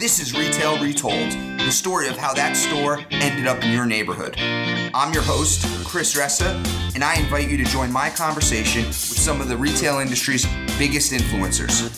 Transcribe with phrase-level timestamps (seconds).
[0.00, 4.34] This is Retail Retold, the story of how that store ended up in your neighborhood.
[4.38, 6.54] I'm your host, Chris Ressa,
[6.94, 10.46] and I invite you to join my conversation with some of the retail industry's
[10.78, 11.90] biggest influencers.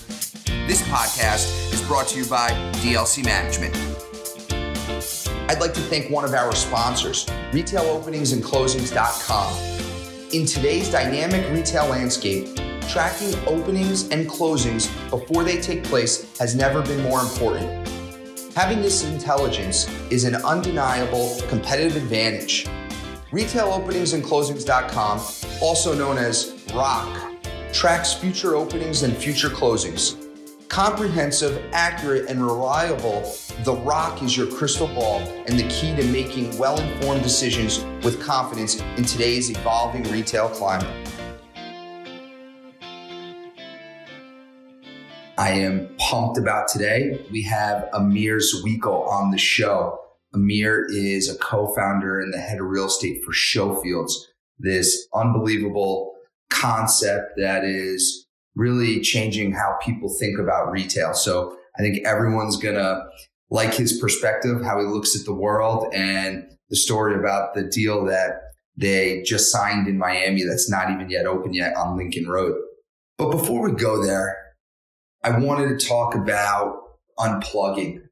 [0.67, 2.51] This podcast is brought to you by
[2.83, 3.77] DLC Management.
[5.49, 9.59] I'd like to thank one of our sponsors, RetailOpeningsandClosings.com.
[10.33, 12.49] In today's dynamic retail landscape,
[12.89, 17.92] tracking openings and closings before they take place has never been more important.
[18.55, 22.67] Having this intelligence is an undeniable competitive advantage.
[23.31, 25.21] RetailOpeningsandClosings.com,
[25.63, 27.33] also known as ROC,
[27.73, 30.19] tracks future openings and future closings.
[30.69, 33.23] Comprehensive, accurate, and reliable,
[33.65, 38.21] the ROC is your crystal ball and the key to making well informed decisions with
[38.23, 40.95] confidence in today's evolving retail climate.
[45.43, 47.19] I am pumped about today.
[47.33, 49.99] We have Amir Zwickel on the show.
[50.33, 54.13] Amir is a co-founder and the head of real estate for Showfields,
[54.61, 56.15] this unbelievable
[56.49, 61.13] concept that is really changing how people think about retail.
[61.13, 63.03] So I think everyone's gonna
[63.51, 68.05] like his perspective, how he looks at the world, and the story about the deal
[68.05, 68.43] that
[68.77, 72.55] they just signed in Miami that's not even yet open yet on Lincoln Road.
[73.19, 74.39] But before we go there,
[75.25, 76.83] I wanted to talk about
[77.19, 78.03] unplugging.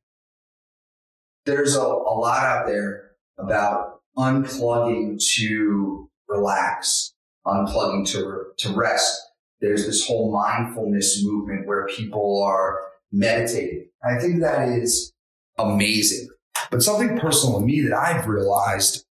[1.45, 7.13] There's a, a lot out there about unplugging to relax,
[7.47, 9.21] unplugging to, to rest.
[9.61, 12.79] There's this whole mindfulness movement where people are
[13.11, 13.89] meditating.
[14.05, 15.13] I think that is
[15.59, 16.29] amazing.
[16.71, 19.05] But something personal to me that I've realized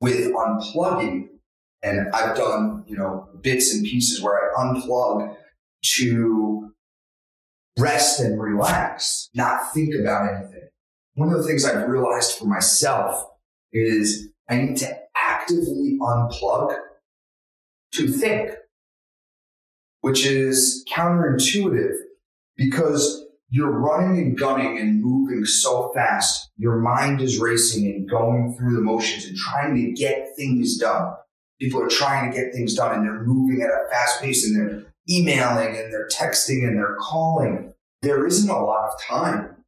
[0.00, 1.28] with unplugging,
[1.82, 5.36] and I've done, you know, bits and pieces where I unplug
[5.96, 6.49] to
[7.78, 10.68] rest and relax, not think about anything.
[11.14, 13.26] One of the things I've realized for myself
[13.72, 16.76] is I need to actively unplug
[17.92, 18.52] to think,
[20.00, 21.94] which is counterintuitive
[22.56, 26.50] because you're running and gunning and moving so fast.
[26.56, 31.14] Your mind is racing and going through the motions and trying to get things done.
[31.60, 34.56] People are trying to get things done and they're moving at a fast pace and
[34.56, 37.69] they're emailing and they're texting and they're calling.
[38.02, 39.64] There isn't a lot of time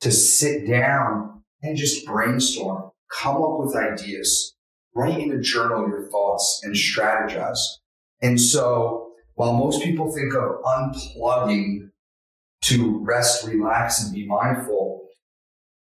[0.00, 4.54] to sit down and just brainstorm, come up with ideas,
[4.94, 7.58] write in a journal your thoughts and strategize.
[8.22, 11.90] And so while most people think of unplugging
[12.62, 15.08] to rest, relax, and be mindful,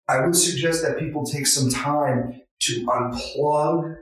[0.07, 3.95] I would suggest that people take some time to unplug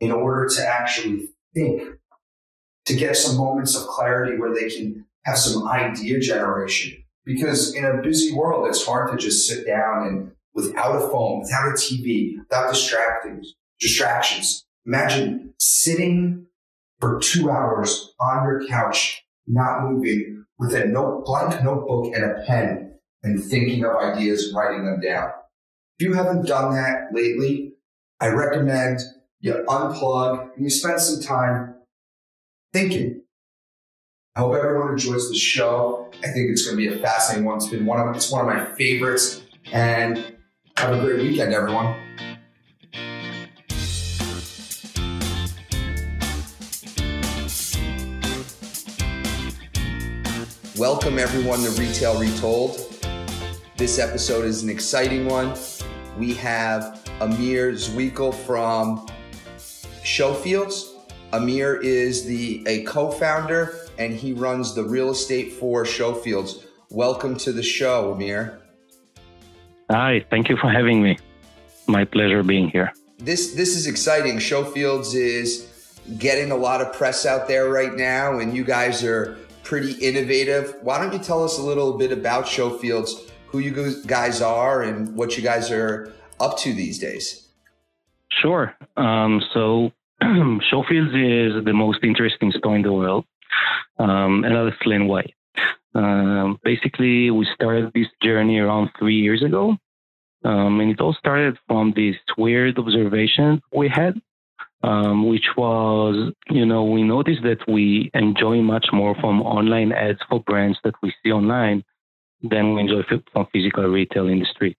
[0.00, 1.82] in order to actually think
[2.86, 7.02] to get some moments of clarity where they can have some idea generation.
[7.24, 11.40] Because in a busy world, it's hard to just sit down and without a phone,
[11.40, 14.64] without a TV, without distractions, distractions.
[14.86, 16.46] Imagine sitting
[17.00, 22.44] for two hours on your couch, not moving, with a note, blank notebook and a
[22.46, 25.30] pen, and thinking of ideas writing them down.
[25.98, 27.74] If you haven't done that lately,
[28.20, 29.00] I recommend
[29.40, 31.74] you unplug and you spend some time
[32.72, 33.21] thinking.
[34.34, 36.10] I hope everyone enjoys the show.
[36.24, 37.58] I think it's going to be a fascinating one.
[37.58, 39.42] It's been one of it's one of my favorites.
[39.70, 40.38] And
[40.78, 41.94] have a great weekend, everyone.
[50.78, 53.04] Welcome everyone to Retail Retold.
[53.76, 55.54] This episode is an exciting one.
[56.16, 59.06] We have Amir Zwickel from
[59.58, 60.84] Showfields.
[61.34, 66.64] Amir is the a co-founder and he runs the real estate for Showfields.
[66.90, 68.60] Welcome to the show, Amir.
[69.90, 71.18] Hi, thank you for having me.
[71.86, 72.92] My pleasure being here.
[73.18, 74.38] This this is exciting.
[74.38, 75.68] Showfields is
[76.18, 80.76] getting a lot of press out there right now, and you guys are pretty innovative.
[80.82, 85.14] Why don't you tell us a little bit about Showfields, who you guys are, and
[85.16, 87.48] what you guys are up to these days?
[88.40, 88.74] Sure.
[88.96, 89.92] Um, so
[90.22, 93.24] Showfields is the most interesting store in the world,
[93.98, 95.24] um, and I'll explain why.
[95.94, 99.76] Um, basically, we started this journey around three years ago,
[100.44, 104.20] um, and it all started from this weird observation we had,
[104.82, 110.18] um, which was, you know, we noticed that we enjoy much more from online ads
[110.28, 111.84] for brands that we see online
[112.42, 113.02] than we enjoy
[113.32, 114.76] from physical retail in the street.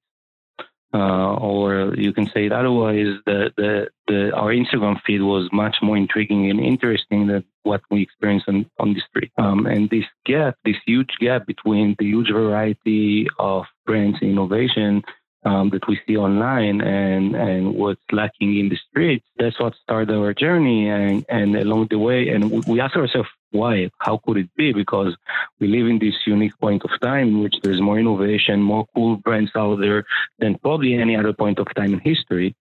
[0.94, 5.78] Uh, or you can say it otherwise, the, the, the, our Instagram feed was much
[5.82, 9.32] more intriguing and interesting than what we experienced on, on the street.
[9.40, 15.02] Um, and this gap, this huge gap between the huge variety of brands and innovation
[15.46, 19.26] um, that we see online and, and what's lacking in the streets.
[19.38, 20.90] That's what started our journey.
[20.90, 23.90] And, and along the way, and we ask ourselves, why?
[24.00, 24.74] How could it be?
[24.74, 25.16] Because
[25.60, 29.18] we live in this unique point of time in which there's more innovation, more cool
[29.18, 30.06] brands out there
[30.40, 32.56] than probably any other point of time in history.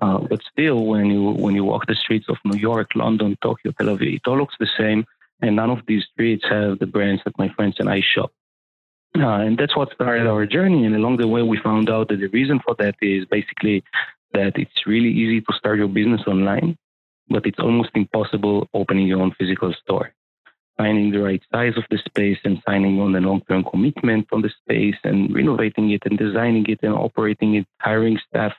[0.00, 3.72] Uh, but still, when you when you walk the streets of New York, London, Tokyo,
[3.72, 5.06] Tel Aviv, it all looks the same,
[5.40, 8.30] and none of these streets have the brands that my friends and I shop.
[9.18, 10.84] Uh, and that's what started our journey.
[10.84, 13.82] And along the way, we found out that the reason for that is basically
[14.32, 16.76] that it's really easy to start your business online,
[17.28, 20.12] but it's almost impossible opening your own physical store.
[20.76, 24.42] Finding the right size of the space and signing on a long term commitment on
[24.42, 28.52] the space and renovating it and designing it and operating it, hiring staff,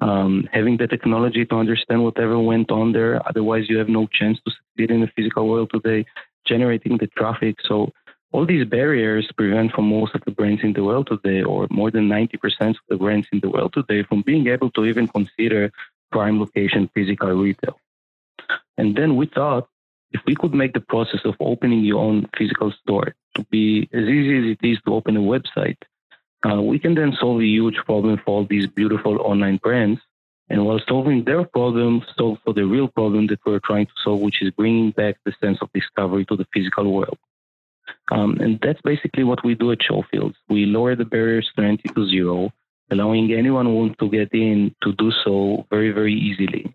[0.00, 3.20] um, having the technology to understand whatever went on there.
[3.28, 6.06] Otherwise, you have no chance to succeed in the physical world today,
[6.46, 7.56] generating the traffic.
[7.68, 7.92] So
[8.32, 11.90] all these barriers prevent for most of the brands in the world today, or more
[11.90, 15.72] than 90% of the brands in the world today, from being able to even consider
[16.12, 17.78] prime location physical retail.
[18.76, 19.68] And then we thought
[20.12, 24.04] if we could make the process of opening your own physical store to be as
[24.04, 25.76] easy as it is to open a website,
[26.48, 30.00] uh, we can then solve a huge problem for all these beautiful online brands.
[30.48, 34.20] And while solving their problem, solve for the real problem that we're trying to solve,
[34.20, 37.18] which is bringing back the sense of discovery to the physical world.
[38.10, 40.34] Um, and that's basically what we do at Showfields.
[40.48, 42.52] We lower the barriers to entry to zero,
[42.90, 46.74] allowing anyone who wants to get in to do so very, very easily.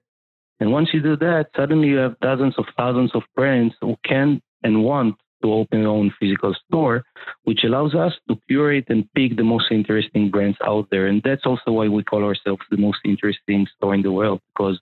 [0.60, 4.42] And once you do that, suddenly you have dozens of thousands of brands who can
[4.64, 7.04] and want to open their own physical store,
[7.44, 11.08] which allows us to curate and pick the most interesting brands out there.
[11.08, 14.80] And that's also why we call ourselves the most interesting store in the world, because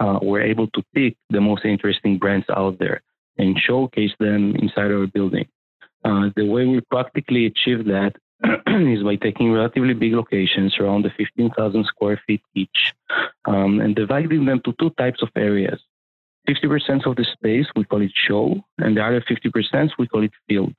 [0.00, 3.02] uh, we're able to pick the most interesting brands out there
[3.36, 5.46] and showcase them inside our building.
[6.06, 8.14] Uh, the way we practically achieve that
[8.68, 12.94] is by taking relatively big locations around the 15,000 square feet each
[13.46, 15.80] um, and dividing them to two types of areas.
[16.48, 20.30] 50% of the space, we call it show, and the other 50%, we call it
[20.48, 20.72] field.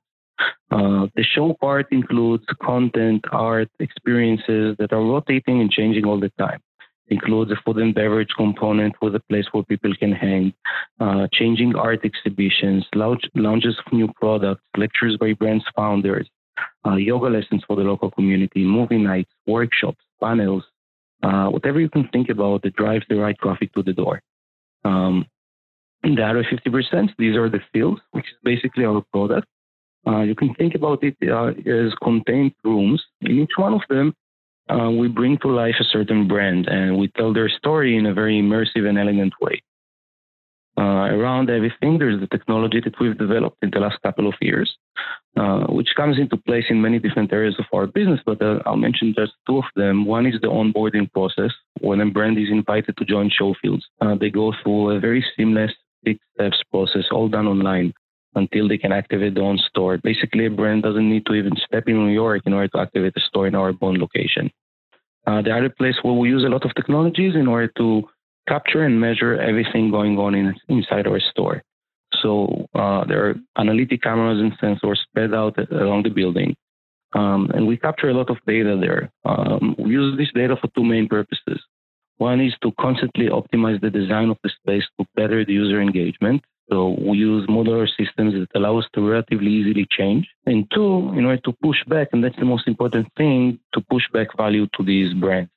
[0.70, 6.32] Uh, the show part includes content, art, experiences that are rotating and changing all the
[6.38, 6.60] time
[7.10, 10.52] includes a food and beverage component with a place where people can hang,
[11.00, 16.28] uh, changing art exhibitions, lounge, lounges of new products, lectures by brands founders,
[16.86, 20.64] uh, yoga lessons for the local community, movie nights, workshops, panels,
[21.22, 24.22] uh, whatever you can think about that drives the right traffic to the door.
[24.84, 25.26] Um,
[26.02, 29.48] the other 50%, these are the fields, which is basically our product.
[30.06, 33.02] Uh, you can think about it uh, as contained rooms.
[33.22, 34.14] In each one of them,
[34.70, 38.14] uh, we bring to life a certain brand and we tell their story in a
[38.14, 39.62] very immersive and elegant way.
[40.78, 44.76] Uh, around everything, there's the technology that we've developed in the last couple of years,
[45.36, 48.76] uh, which comes into place in many different areas of our business, but uh, I'll
[48.76, 50.04] mention just two of them.
[50.04, 51.50] One is the onboarding process.
[51.80, 55.72] When a brand is invited to join Showfields, uh, they go through a very seamless
[56.04, 57.92] six steps process, all done online
[58.34, 59.98] until they can activate their own store.
[59.98, 63.14] Basically, a brand doesn't need to even step in New York in order to activate
[63.16, 64.50] a store in our Bond location.
[65.26, 68.02] Uh, the other place where we use a lot of technologies in order to
[68.48, 71.62] capture and measure everything going on in, inside our store.
[72.22, 76.56] So uh, there are analytic cameras and sensors spread out along the building.
[77.14, 79.10] Um, and we capture a lot of data there.
[79.24, 81.60] Um, we use this data for two main purposes.
[82.18, 86.42] One is to constantly optimize the design of the space to better the user engagement.
[86.70, 90.28] So we use modular systems that allow us to relatively easily change.
[90.44, 94.02] And two, in order to push back, and that's the most important thing, to push
[94.12, 95.50] back value to these brands.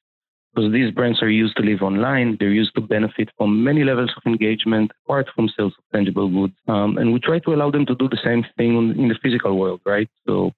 [0.54, 4.12] Because these brands are used to live online, they're used to benefit from many levels
[4.18, 6.54] of engagement, apart from sales of tangible goods.
[6.68, 9.58] Um, and we try to allow them to do the same thing in the physical
[9.58, 10.10] world, right?
[10.28, 10.52] So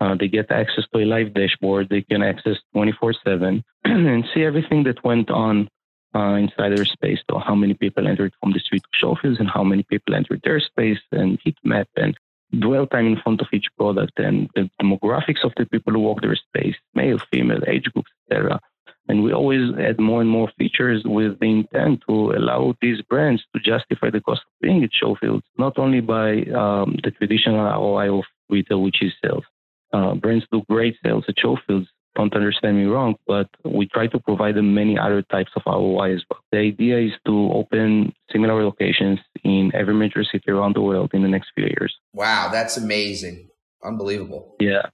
[0.00, 1.88] uh, they get access to a live dashboard.
[1.88, 5.68] They can access 24 7 and see everything that went on
[6.14, 7.18] uh, inside their space.
[7.30, 10.40] So how many people entered from the street to Showfields and how many people entered
[10.44, 12.16] their space and heat map and
[12.58, 16.22] dwell time in front of each product and the demographics of the people who walk
[16.22, 18.60] their space, male, female, age groups, etc.
[19.08, 23.42] And we always add more and more features with the intent to allow these brands
[23.54, 28.18] to justify the cost of being at Showfields, not only by um, the traditional ROI
[28.18, 29.44] of retail, which is sales.
[29.92, 31.86] Uh, brands do great sales at Showfields,
[32.18, 36.16] don't understand me wrong, but we try to provide them many other types of ROI
[36.16, 36.40] as well.
[36.52, 41.22] The idea is to open similar locations in every major city around the world in
[41.22, 41.92] the next few years.
[42.12, 43.48] Wow, that's amazing.
[43.82, 44.56] Unbelievable.
[44.60, 44.86] Yeah.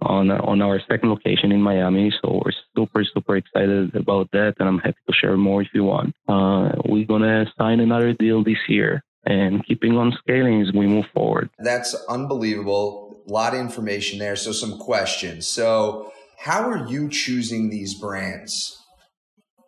[0.00, 2.06] on on our second location in Miami.
[2.20, 5.84] So we're super super excited about that, and I'm happy to share more if you
[5.92, 6.14] want.
[6.28, 11.06] Uh, we're gonna sign another deal this year and keeping on scaling as we move
[11.16, 11.50] forward.
[11.58, 13.22] That's unbelievable.
[13.28, 14.36] A lot of information there.
[14.36, 15.48] So some questions.
[15.58, 18.80] So how are you choosing these brands?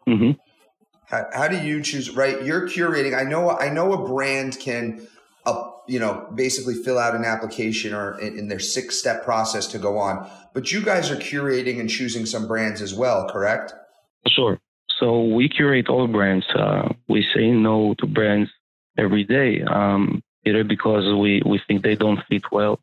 [0.08, 0.32] Mm-hmm.
[1.06, 2.10] How, how do you choose?
[2.10, 3.18] Right, you're curating.
[3.18, 3.50] I know.
[3.50, 5.06] I know a brand can,
[5.44, 9.66] uh, you know, basically fill out an application or in, in their six step process
[9.68, 10.30] to go on.
[10.54, 13.74] But you guys are curating and choosing some brands as well, correct?
[14.28, 14.60] Sure.
[15.00, 16.46] So we curate all brands.
[16.54, 18.50] Uh, we say no to brands
[18.96, 22.78] every day, um, either because we, we think they don't fit well,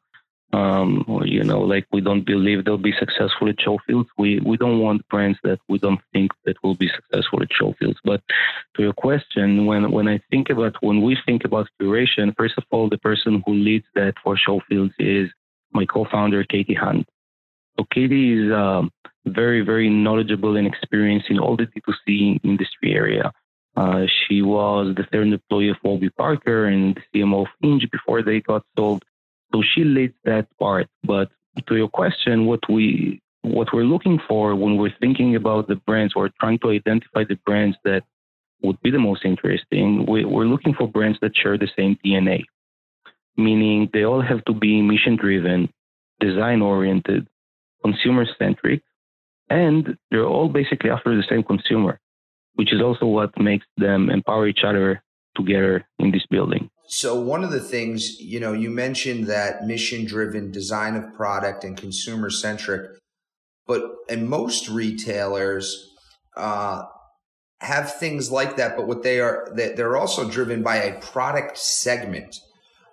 [0.53, 4.07] um, or you know, like we don't believe they'll be successful at Showfields.
[4.17, 7.97] We we don't want brands that we don't think that will be successful at Showfields.
[8.03, 8.21] But
[8.75, 12.63] to your question, when when I think about when we think about curation, first of
[12.71, 15.29] all, the person who leads that for Showfields is
[15.73, 17.07] my co-founder Katie Hunt.
[17.77, 18.89] So Katie is um,
[19.25, 23.33] very very knowledgeable and experienced in all the D2C industry area.
[23.75, 28.23] Uh, she was the third employee of Warby Parker and the CMO of Hinge before
[28.23, 29.03] they got sold.
[29.53, 30.87] So she leads that part.
[31.03, 31.29] But
[31.67, 36.13] to your question, what we what we're looking for when we're thinking about the brands
[36.15, 38.03] or trying to identify the brands that
[38.61, 42.43] would be the most interesting, we, we're looking for brands that share the same DNA,
[43.37, 45.71] meaning they all have to be mission driven,
[46.19, 47.27] design oriented,
[47.83, 48.81] consumer centric,
[49.49, 52.01] and they're all basically after the same consumer
[52.57, 55.01] which is also what makes them empower each other
[55.35, 56.69] together in this building.
[56.87, 61.63] So one of the things, you know, you mentioned that mission driven design of product
[61.63, 62.97] and consumer centric,
[63.65, 65.93] but and most retailers
[66.37, 66.83] uh,
[67.59, 71.57] have things like that, but what they are that they're also driven by a product
[71.57, 72.39] segment.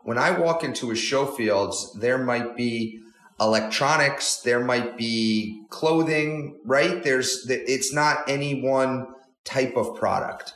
[0.02, 2.98] When I walk into a Showfields, there might be
[3.40, 7.02] electronics, there might be clothing, right?
[7.02, 9.06] There's it's not any one
[9.44, 10.54] type of product?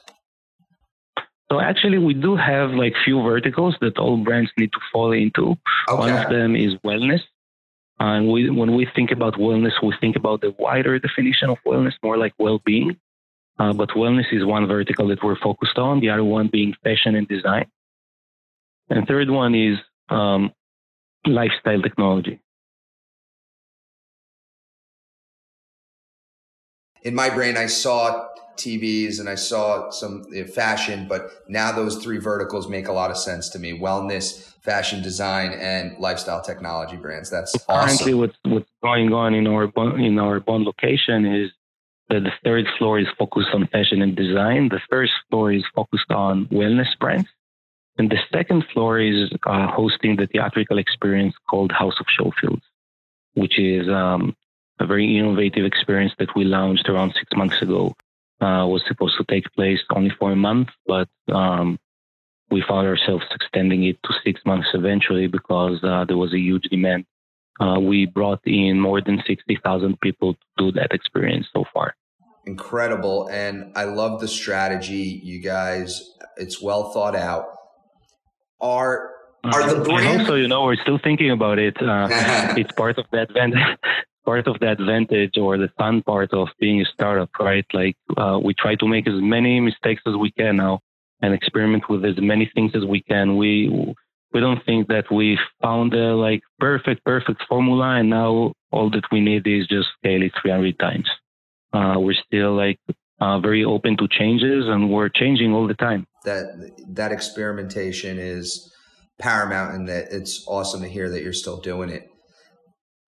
[1.51, 5.57] So actually, we do have like few verticals that all brands need to fall into.
[5.89, 5.99] Okay.
[5.99, 7.23] One of them is wellness.
[8.01, 11.95] And we, when we think about wellness, we think about the wider definition of wellness,
[12.03, 12.97] more like well-being.
[13.59, 16.01] Uh, but wellness is one vertical that we're focused on.
[16.01, 17.67] The other one being fashion and design.
[18.89, 19.79] And third one is
[20.11, 20.53] um,
[21.27, 22.41] lifestyle technology.
[27.09, 30.25] In my brain, I saw TVs and I saw some
[30.55, 35.03] fashion, but now those three verticals make a lot of sense to me: wellness, fashion
[35.03, 37.31] design, and lifestyle technology brands.
[37.31, 37.89] That's awesome.
[37.89, 39.65] Currently, what's what's going on in our
[39.97, 41.51] in our Bond location is
[42.11, 44.69] that the third floor is focused on fashion and design.
[44.69, 47.29] The first floor is focused on wellness brands.
[47.97, 52.67] And the second floor is uh, hosting the theatrical experience called House of Showfields,
[53.35, 54.37] which is um,
[54.81, 57.95] a very innovative experience that we launched around six months ago
[58.41, 61.79] uh, was supposed to take place only for a month, but um,
[62.51, 66.65] we found ourselves extending it to six months eventually because uh, there was a huge
[66.65, 67.05] demand.
[67.61, 71.95] Uh, we brought in more than 60,000 people to do that experience so far.
[72.47, 73.29] Incredible.
[73.29, 76.15] And I love the strategy, you guys.
[76.37, 77.47] It's well thought out.
[78.61, 79.11] Are
[79.45, 81.77] are the brand- and also, you know, we're still thinking about it.
[81.81, 82.09] Uh,
[82.57, 83.33] it's part of that
[84.29, 87.65] part of the advantage or the fun part of being a startup, right?
[87.73, 90.81] Like uh, we try to make as many mistakes as we can now
[91.23, 93.39] and experiment with as many things as we can.
[93.39, 93.53] We
[94.35, 99.07] we don't think that we found the like perfect perfect formula and now all that
[99.11, 101.09] we need is just scale it 300 times.
[101.73, 102.79] Uh, we're still like
[103.23, 106.07] uh, very open to changes and we're changing all the time.
[106.27, 106.45] That
[106.99, 108.47] that experimentation is
[109.19, 112.05] paramount and that it's awesome to hear that you're still doing it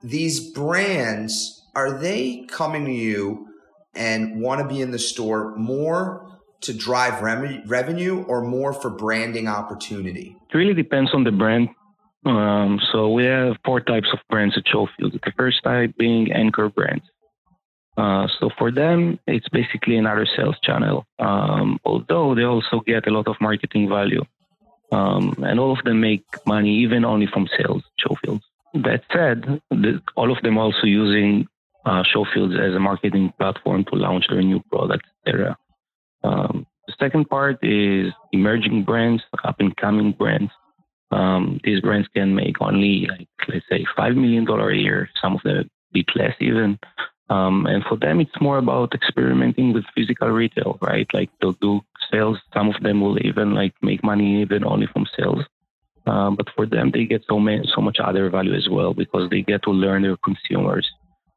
[0.03, 3.47] these brands are they coming to you
[3.95, 6.27] and want to be in the store more
[6.63, 10.37] to drive rem- revenue or more for branding opportunity?
[10.53, 11.69] It really depends on the brand.
[12.25, 15.13] Um, so we have four types of brands at Showfield.
[15.13, 17.05] The first type being anchor brands.
[17.97, 23.11] Uh, so for them, it's basically another sales channel, um, although they also get a
[23.11, 24.25] lot of marketing value.
[24.93, 28.43] Um, and all of them make money even only from sales, Showfields.
[28.75, 31.47] That said, the, all of them also using
[31.85, 35.57] uh, Showfields as a marketing platform to launch their new products, etc.
[36.23, 40.53] Um, the second part is emerging brands, up and coming brands.
[41.11, 45.09] Um, these brands can make only like let's say five million dollar a year.
[45.21, 46.79] Some of them a bit less even.
[47.29, 51.07] Um, and for them, it's more about experimenting with physical retail, right?
[51.13, 52.39] Like they'll do sales.
[52.53, 55.45] Some of them will even like make money even only from sales.
[56.11, 59.31] Um, but for them, they get so many, so much other value as well because
[59.31, 60.87] they get to learn their consumers,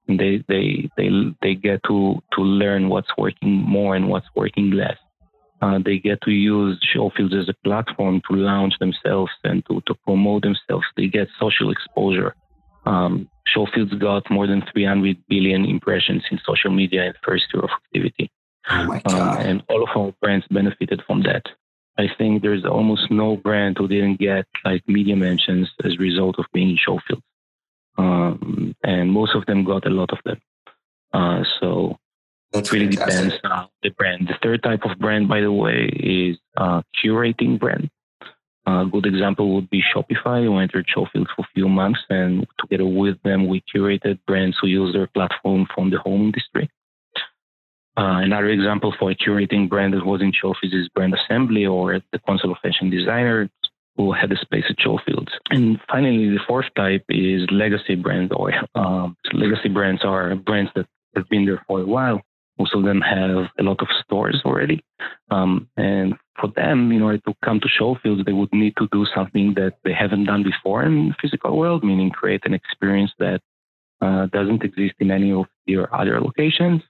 [0.07, 1.09] and they they they
[1.43, 1.97] they get to
[2.33, 4.97] to learn what's working more and what's working less.
[5.61, 9.93] Uh, they get to use Showfields as a platform to launch themselves and to, to
[10.05, 10.85] promote themselves.
[10.97, 12.35] They get social exposure.
[12.85, 17.63] Um, Showfields got more than 300 billion impressions in social media in the first year
[17.63, 18.29] of activity.
[18.69, 19.37] Oh my um, God.
[19.37, 21.43] Um, and all of our brands benefited from that.
[21.97, 26.39] I think there's almost no brand who didn't get like media mentions as a result
[26.39, 27.21] of being in Showfields.
[27.97, 30.41] Um, and most of them got a lot of them.
[31.13, 31.97] Uh, so
[32.51, 33.33] That's it really fantastic.
[33.33, 34.27] depends on the brand.
[34.27, 37.89] The third type of brand, by the way, is uh, curating brand.
[38.65, 42.85] A good example would be Shopify, who entered Showfields for a few months, and together
[42.85, 46.69] with them, we curated brands who use their platform from the home industry.
[47.95, 52.19] Uh, another example for curating brand that was in Showfields is Brand Assembly or the
[52.19, 53.49] Council of Fashion Designers
[53.95, 55.29] who had a space at Showfields.
[55.51, 60.87] And finally, the fourth type is legacy brands or um, legacy brands are brands that
[61.15, 62.21] have been there for a while.
[62.57, 64.83] Most of them have a lot of stores already.
[65.29, 69.05] Um, and for them, in order to come to Showfields, they would need to do
[69.13, 73.41] something that they haven't done before in the physical world, meaning create an experience that
[74.01, 76.81] uh, doesn't exist in any of their other locations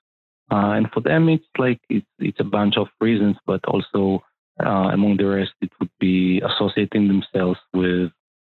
[0.54, 4.24] uh, and for them, it's like it's, it's a bunch of reasons, but also
[4.64, 8.12] uh, among the rest, it would be associating themselves with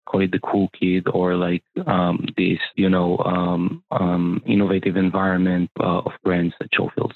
[0.06, 5.70] call it the cool kid or like um, this, you know, um, um, innovative environment
[5.78, 7.14] uh, of brands at Showfields.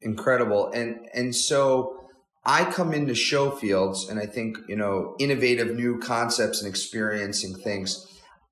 [0.00, 2.08] Incredible, and and so
[2.46, 8.06] I come into Showfields, and I think you know innovative new concepts and experiencing things.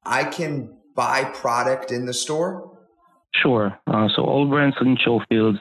[0.05, 2.72] I can buy product in the store
[3.35, 3.79] Sure.
[3.87, 5.61] Uh, so all brands in Showfields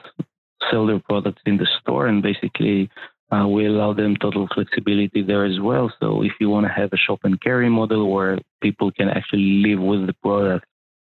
[0.70, 2.90] sell their products in the store, and basically
[3.30, 5.92] uh, we allow them total flexibility there as well.
[6.00, 9.62] So if you want to have a shop and carry model where people can actually
[9.66, 10.66] live with the product,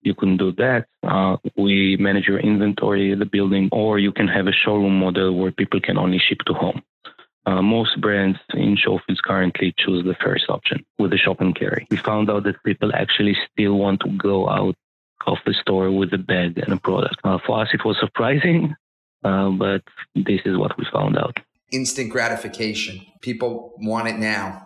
[0.02, 0.86] you can do that.
[1.04, 5.38] Uh, we manage your inventory at the building, or you can have a showroom model
[5.38, 6.82] where people can only ship to home.
[7.48, 11.86] Uh, most brands in Showfields currently choose the first option with the shop and carry.
[11.92, 14.76] We found out that people actually still want to go out
[15.28, 17.18] of the store with a bag and a product.
[17.24, 18.76] Uh, for us, it was surprising,
[19.24, 19.84] uh, but
[20.16, 21.38] this is what we found out.
[21.72, 23.02] Instant gratification.
[23.22, 24.66] People want it now.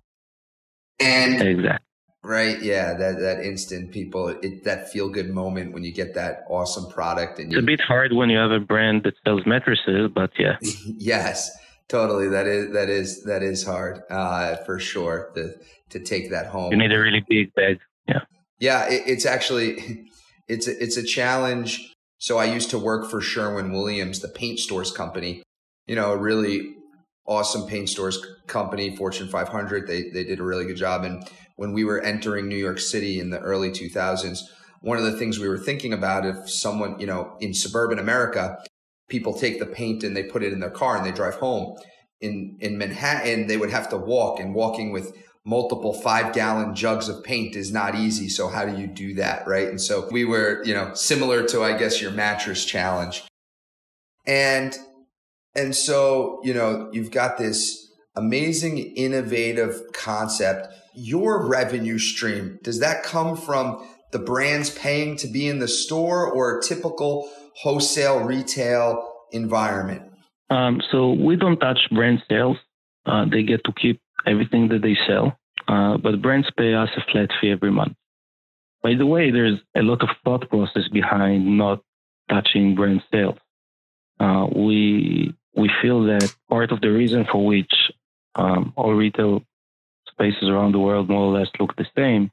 [0.99, 1.85] And exactly.
[2.21, 6.43] Right, yeah, that that instant people, it, that feel good moment when you get that
[6.49, 9.45] awesome product, and you, it's a bit hard when you have a brand that sells
[9.45, 11.49] mattresses, but yeah, yes,
[11.87, 12.27] totally.
[12.27, 15.53] That is that is that is hard uh, for sure to
[15.91, 16.73] to take that home.
[16.73, 17.79] You need a really big bag.
[18.05, 18.23] Yeah,
[18.59, 20.05] yeah, it, it's actually
[20.49, 21.95] it's a, it's a challenge.
[22.17, 25.43] So I used to work for Sherwin Williams, the paint stores company.
[25.87, 26.75] You know, a really
[27.25, 29.87] awesome paint stores company, Fortune 500.
[29.87, 31.03] They they did a really good job.
[31.03, 31.23] And
[31.55, 34.39] when we were entering New York City in the early 2000s,
[34.81, 38.57] one of the things we were thinking about if someone, you know, in suburban America,
[39.09, 41.77] people take the paint and they put it in their car and they drive home.
[42.21, 45.13] In in Manhattan, they would have to walk, and walking with
[45.49, 48.29] multiple five gallon jugs of paint is not easy.
[48.29, 49.47] So how do you do that?
[49.47, 49.67] Right.
[49.67, 53.23] And so we were, you know, similar to, I guess, your mattress challenge.
[54.27, 54.77] And,
[55.55, 60.67] and so, you know, you've got this amazing, innovative concept.
[60.93, 66.29] Your revenue stream, does that come from the brands paying to be in the store
[66.29, 70.03] or a typical wholesale retail environment?
[70.51, 72.57] Um, so we don't touch brand sales.
[73.05, 75.38] Uh, they get to keep everything that they sell,
[75.69, 77.95] uh, but brands pay us a flat fee every month.
[78.81, 81.81] By the way, there's a lot of thought process behind not
[82.27, 83.37] touching brand sales.
[84.19, 87.71] Uh, we we feel that part of the reason for which
[88.35, 89.43] um, all retail
[90.09, 92.31] spaces around the world more or less look the same,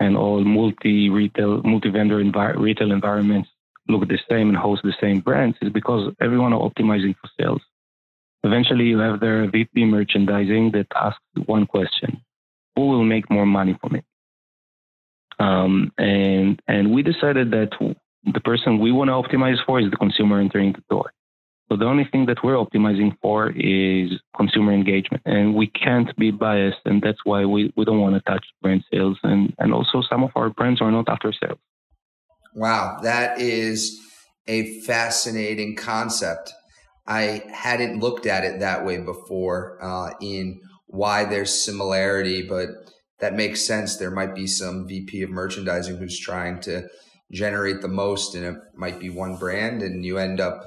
[0.00, 3.48] and all multi retail multi vendor envi- retail environments
[3.88, 7.62] look the same and host the same brands is because everyone are optimizing for sales.
[8.42, 12.20] Eventually, you have their VP merchandising that asks one question:
[12.78, 14.04] Who will make more money from it?
[15.40, 17.70] Um, and and we decided that
[18.24, 21.12] the person we want to optimize for is the consumer entering the door.
[21.68, 26.30] So the only thing that we're optimizing for is consumer engagement, and we can't be
[26.30, 30.00] biased, and that's why we, we don't want to touch brand sales, and and also
[30.08, 31.58] some of our brands are not after sales.
[32.54, 34.00] Wow, that is
[34.46, 36.52] a fascinating concept.
[37.08, 42.68] I hadn't looked at it that way before uh, in why there's similarity, but
[43.20, 43.96] that makes sense.
[43.96, 46.88] There might be some VP of merchandising who's trying to
[47.30, 50.64] generate the most, and it might be one brand, and you end up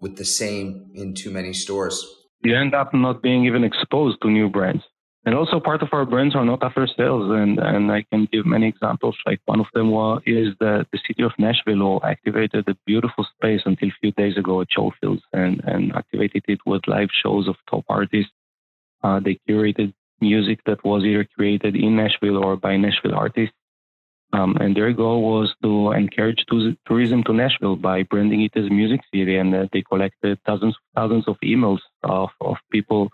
[0.00, 2.04] with the same in too many stores.
[2.42, 4.84] You end up not being even exposed to new brands.
[5.26, 7.30] And also part of our brands are not after sales.
[7.30, 9.16] And, and I can give many examples.
[9.24, 13.62] Like one of them was, is that the city of Nashville activated a beautiful space
[13.64, 17.56] until a few days ago at Showfields and, and activated it with live shows of
[17.70, 18.32] top artists.
[19.04, 23.54] Uh, they curated music that was either created in Nashville or by Nashville artists.
[24.32, 28.68] Um, and their goal was to encourage to, tourism to Nashville by branding it as
[28.70, 29.36] music city.
[29.36, 33.10] And uh, they collected thousands thousands of emails of, of people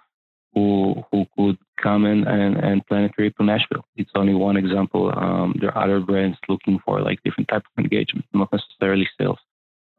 [0.55, 3.85] who who could come in and, and plan a trip to Nashville.
[3.96, 5.12] It's only one example.
[5.14, 9.38] Um, there are other brands looking for like different type of engagement, not necessarily sales.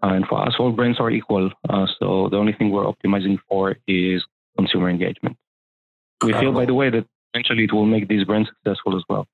[0.03, 1.51] Uh, and for us, all brands are equal.
[1.69, 4.23] Uh, so the only thing we're optimizing for is
[4.57, 5.37] consumer engagement.
[6.23, 9.27] We feel, by the way, that eventually it will make these brands successful as well.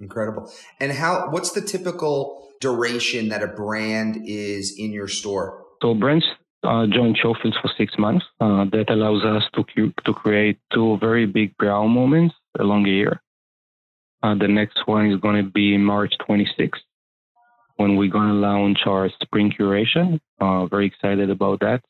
[0.00, 0.50] Incredible.
[0.80, 1.28] And how?
[1.30, 5.64] What's the typical duration that a brand is in your store?
[5.82, 6.24] So brands
[6.64, 8.24] uh, join Showfields for six months.
[8.40, 12.90] Uh, that allows us to cu- to create two very big brow moments along a
[12.90, 13.22] year.
[14.22, 16.80] Uh, the next one is going to be March 26th
[17.76, 20.20] when we're going to launch our spring curation.
[20.40, 21.80] Uh, very excited about that.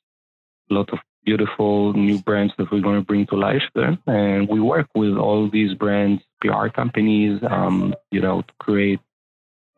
[0.70, 3.98] A lot of beautiful new brands that we're going to bring to life there.
[4.06, 9.00] And we work with all these brands, PR companies, um, you know, to create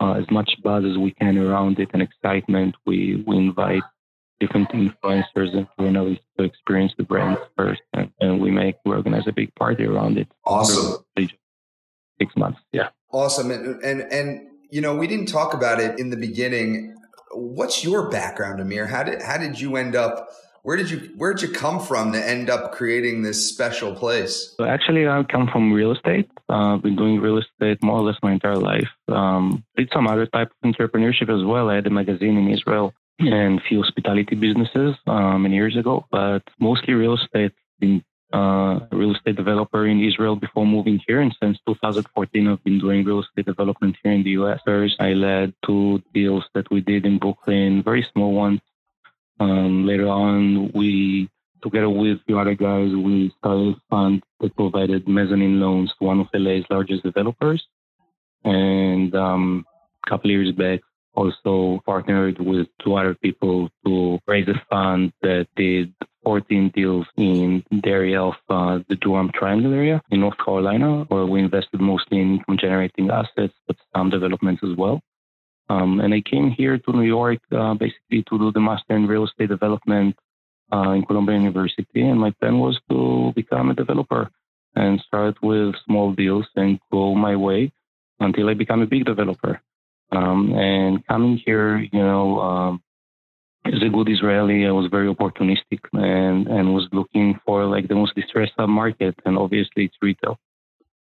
[0.01, 2.77] uh, as much buzz as we can around it and excitement.
[2.87, 3.83] We, we invite
[4.39, 7.83] different influencers and journalists to experience the brand first.
[7.95, 10.29] And, and, we make, we organize a big party around it.
[10.45, 11.05] Awesome.
[11.19, 12.61] Six months.
[12.71, 12.91] Yeah.
[13.11, 13.51] Awesome.
[13.51, 16.95] And, and, and, you know, we didn't talk about it in the beginning.
[17.33, 18.87] What's your background, Amir?
[18.87, 20.29] How did, how did you end up
[20.63, 24.55] where did you where did you come from to end up creating this special place?
[24.57, 26.31] So actually, I come from real estate.
[26.49, 28.89] Uh, I've been doing real estate more or less my entire life.
[29.09, 31.71] Um, did some other type of entrepreneurship as well.
[31.71, 36.43] I had a magazine in Israel and few hospitality businesses uh, many years ago, but
[36.59, 37.53] mostly real estate.
[37.79, 42.63] Been uh, a real estate developer in Israel before moving here, and since 2014, I've
[42.63, 44.61] been doing real estate development here in the US.
[44.65, 48.61] First, I led two deals that we did in Brooklyn, very small ones.
[49.41, 51.29] Um, later on, we
[51.63, 56.21] together with the other guys, we started a fund that provided mezzanine loans to one
[56.21, 57.63] of LA's largest developers.
[58.45, 59.65] And um,
[60.07, 60.81] a couple years back,
[61.15, 65.93] also partnered with two other people to raise a fund that did
[66.25, 71.27] 14 deals in the area of uh, the Durham Triangle area in North Carolina, where
[71.27, 75.03] we invested mostly in income generating assets, but some developments as well.
[75.71, 79.07] Um, and I came here to New York uh, basically to do the master in
[79.07, 80.17] real estate development
[80.73, 82.03] uh, in Columbia University.
[82.03, 84.29] And my plan was to become a developer
[84.75, 87.71] and start with small deals and go my way
[88.19, 89.61] until I become a big developer.
[90.11, 92.83] Um, and coming here, you know, um,
[93.65, 97.95] as a good Israeli, I was very opportunistic and, and was looking for like the
[97.95, 99.15] most distressed market.
[99.25, 100.37] And obviously it's retail.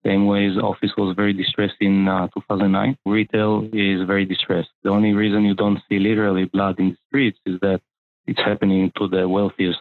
[0.06, 2.98] Same way office was very distressed in uh, 2009.
[3.06, 4.70] Retail is very distressed.
[4.84, 7.82] The only reason you don't see literally blood in the streets is that
[8.26, 9.80] it's happening to the wealthiest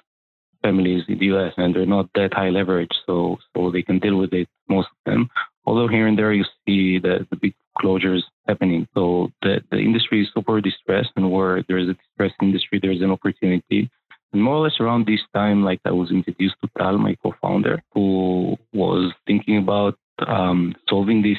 [0.62, 4.16] families in the US and they're not that high leverage, so so they can deal
[4.16, 5.30] with it, most of them.
[5.66, 8.88] Although here and there you see the, the big closures happening.
[8.94, 13.02] So the, the industry is super distressed and where there is a distressed industry, there's
[13.02, 13.90] an opportunity.
[14.32, 17.82] And more or less around this time, like I was introduced to Tal, my co-founder,
[17.94, 21.38] who was thinking about um, solving this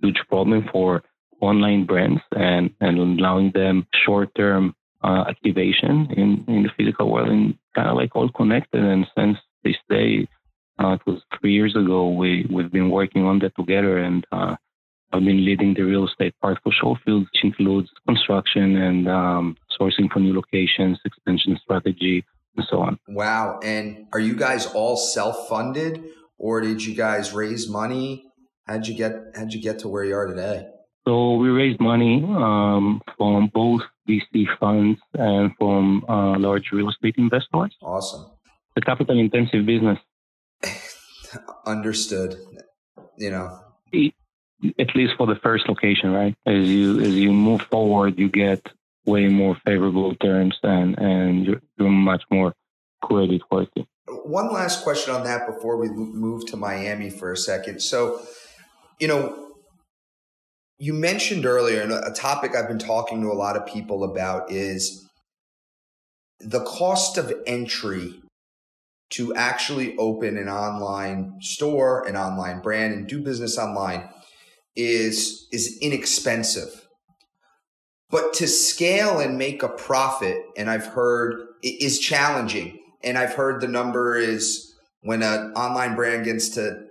[0.00, 1.02] huge problem for
[1.40, 7.58] online brands and, and allowing them short-term uh, activation in, in the physical world and
[7.74, 8.82] kind of like all connected.
[8.82, 10.28] And since this day,
[10.78, 14.56] uh, it was three years ago, we, we've been working on that together and uh,
[15.12, 20.10] I've been leading the real estate part for Showfield, which includes construction and um, sourcing
[20.10, 22.24] for new locations, expansion strategy,
[22.56, 22.98] and so on.
[23.08, 23.60] Wow.
[23.62, 26.02] And are you guys all self-funded
[26.42, 28.24] or did you guys raise money?
[28.66, 30.66] How'd you get, how'd you get to where you are today?
[31.06, 37.14] So we raised money um, from both VC funds and from uh, large real estate
[37.16, 37.74] investors.
[37.80, 38.26] Awesome.
[38.74, 39.98] The capital intensive business.
[41.66, 42.36] Understood.
[43.16, 43.60] You know,
[44.78, 46.34] at least for the first location, right?
[46.46, 48.64] As you as you move forward, you get
[49.04, 52.54] way more favorable terms and and you're, you're much more
[53.02, 53.86] credit worthy.
[54.06, 57.80] One last question on that before we move to Miami for a second.
[57.80, 58.20] So,
[58.98, 59.52] you know,
[60.78, 64.50] you mentioned earlier, and a topic I've been talking to a lot of people about
[64.50, 65.08] is
[66.40, 68.20] the cost of entry
[69.10, 74.08] to actually open an online store, an online brand, and do business online
[74.74, 76.88] is is inexpensive.
[78.10, 82.81] But to scale and make a profit, and I've heard is challenging.
[83.04, 86.86] And I've heard the number is when an online brand gets to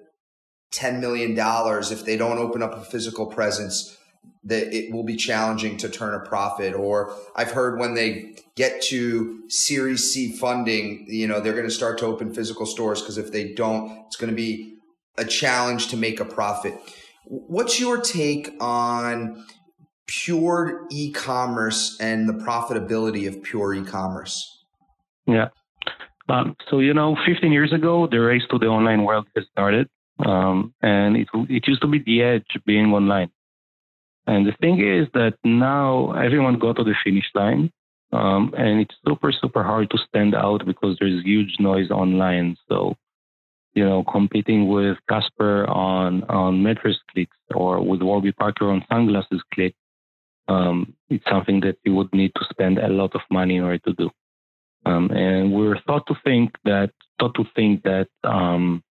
[0.74, 1.36] $10 million,
[1.92, 3.98] if they don't open up a physical presence,
[4.44, 6.74] that it will be challenging to turn a profit.
[6.74, 11.72] Or I've heard when they get to Series C funding, you know, they're going to
[11.72, 14.78] start to open physical stores because if they don't, it's going to be
[15.18, 16.76] a challenge to make a profit.
[17.26, 19.46] What's your take on
[20.08, 24.66] pure e-commerce and the profitability of pure e-commerce?
[25.28, 25.50] Yeah.
[26.32, 29.90] Um, so you know, 15 years ago, the race to the online world has started,
[30.26, 33.32] um, and it it used to be the edge being online.
[34.28, 37.70] And the thing is that now everyone got to the finish line,
[38.14, 42.56] um, and it's super super hard to stand out because there's huge noise online.
[42.70, 42.96] So,
[43.74, 49.44] you know, competing with Casper on on mattress clicks or with Warby Parker on sunglasses
[49.54, 49.76] click,
[50.48, 53.80] um, it's something that you would need to spend a lot of money in order
[53.80, 54.10] to do.
[54.86, 58.84] Um, and we're thought to think that thought to think that um,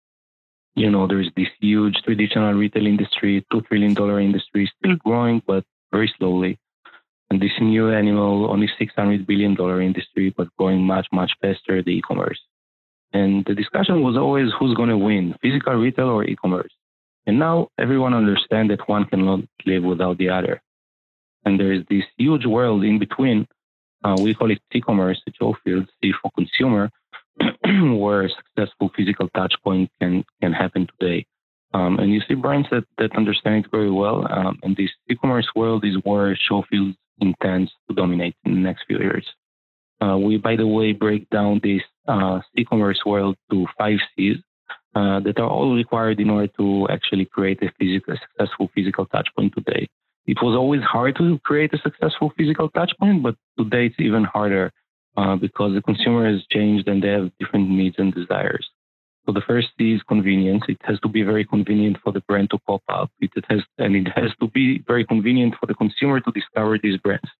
[0.76, 5.64] you know there's this huge traditional retail industry, two trillion dollar industry, still growing but
[5.92, 6.60] very slowly,
[7.30, 11.82] and this new animal, only six hundred billion dollar industry, but growing much much faster,
[11.82, 12.40] the e-commerce.
[13.12, 16.72] And the discussion was always who's going to win, physical retail or e-commerce.
[17.26, 20.62] And now everyone understands that one cannot live without the other.
[21.46, 23.48] And there is this huge world in between
[24.04, 26.90] uh, we call it e-commerce, Showfield, C for consumer,
[27.96, 31.26] where successful physical touch point can, can happen today.
[31.74, 34.28] Um, and you see brands that, that understand it very well.
[34.32, 38.86] Um, and this C commerce world is where Showfield intends to dominate in the next
[38.88, 39.26] few years.
[40.02, 44.38] Uh, we, by the way, break down this uh, C commerce world to five C's
[44.96, 49.06] uh, that are all required in order to actually create a physical, a successful physical
[49.08, 49.88] touchpoint today.
[50.30, 54.72] It was always hard to create a successful physical touchpoint, but today it's even harder
[55.18, 58.70] uh, because the consumer has changed and they have different needs and desires.
[59.26, 60.66] So the first is convenience.
[60.70, 63.10] It has to be very convenient for the brand to pop up.
[63.20, 66.98] It has, and it has to be very convenient for the consumer to discover these
[66.98, 67.32] brands.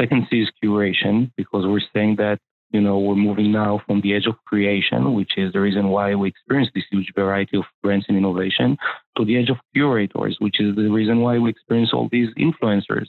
[0.00, 2.38] Second C is curation because we're saying that
[2.70, 6.14] you know, we're moving now from the edge of creation, which is the reason why
[6.14, 8.76] we experience this huge variety of brands and innovation,
[9.16, 13.06] to the edge of curators, which is the reason why we experience all these influencers.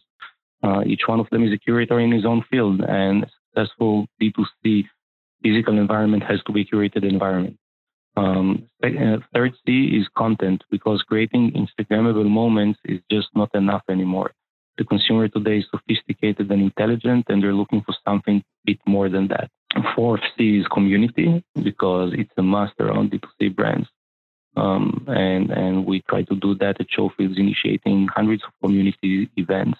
[0.63, 4.85] Uh, each one of them is a curator in his own field, and successful D2C
[5.43, 7.57] physical environment has to be curated environment.
[8.15, 14.31] Um, uh, third C is content because creating Instagrammable moments is just not enough anymore.
[14.77, 19.09] The consumer today is sophisticated and intelligent, and they're looking for something a bit more
[19.09, 19.49] than that.
[19.95, 23.87] Fourth C is community because it's a must around D2C brands.
[24.55, 29.79] Um, and, and we try to do that at Showfields, initiating hundreds of community events.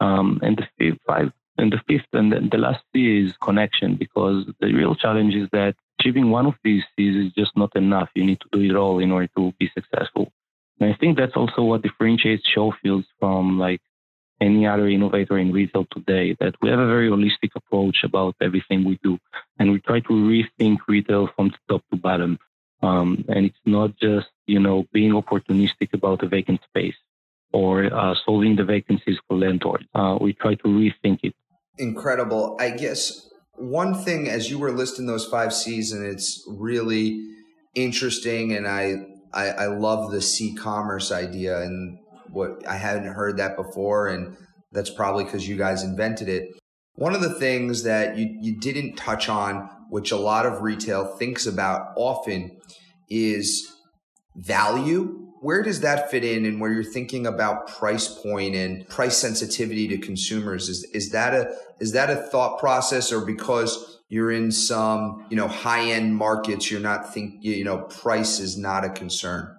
[0.00, 3.96] Um, and the fifth, five, and the fifth and the, the last C is connection
[3.96, 8.10] because the real challenge is that achieving one of these C's is just not enough.
[8.14, 10.32] You need to do it all in order to be successful.
[10.78, 13.80] And I think that's also what differentiates Showfields from like
[14.40, 18.84] any other innovator in retail today that we have a very holistic approach about everything
[18.84, 19.18] we do.
[19.58, 22.38] And we try to rethink retail from top to bottom.
[22.82, 26.96] Um, and it's not just you know being opportunistic about a vacant space
[27.52, 29.84] or uh, solving the vacancies for landlords.
[29.94, 31.34] Uh, we try to rethink it.
[31.78, 32.56] Incredible.
[32.60, 37.26] I guess one thing as you were listing those five c's and it's really
[37.74, 38.94] interesting and i
[39.32, 41.98] i, I love the c commerce idea and
[42.30, 44.36] what I hadn't heard that before, and
[44.72, 46.50] that's probably because you guys invented it.
[46.94, 51.16] One of the things that you, you didn't touch on, which a lot of retail
[51.16, 52.58] thinks about often,
[53.08, 53.70] is
[54.34, 55.22] value.
[55.40, 59.88] Where does that fit in and where you're thinking about price point and price sensitivity
[59.88, 60.68] to consumers?
[60.68, 65.36] Is is that a is that a thought process or because you're in some, you
[65.36, 69.55] know, high end markets, you're not think you know, price is not a concern?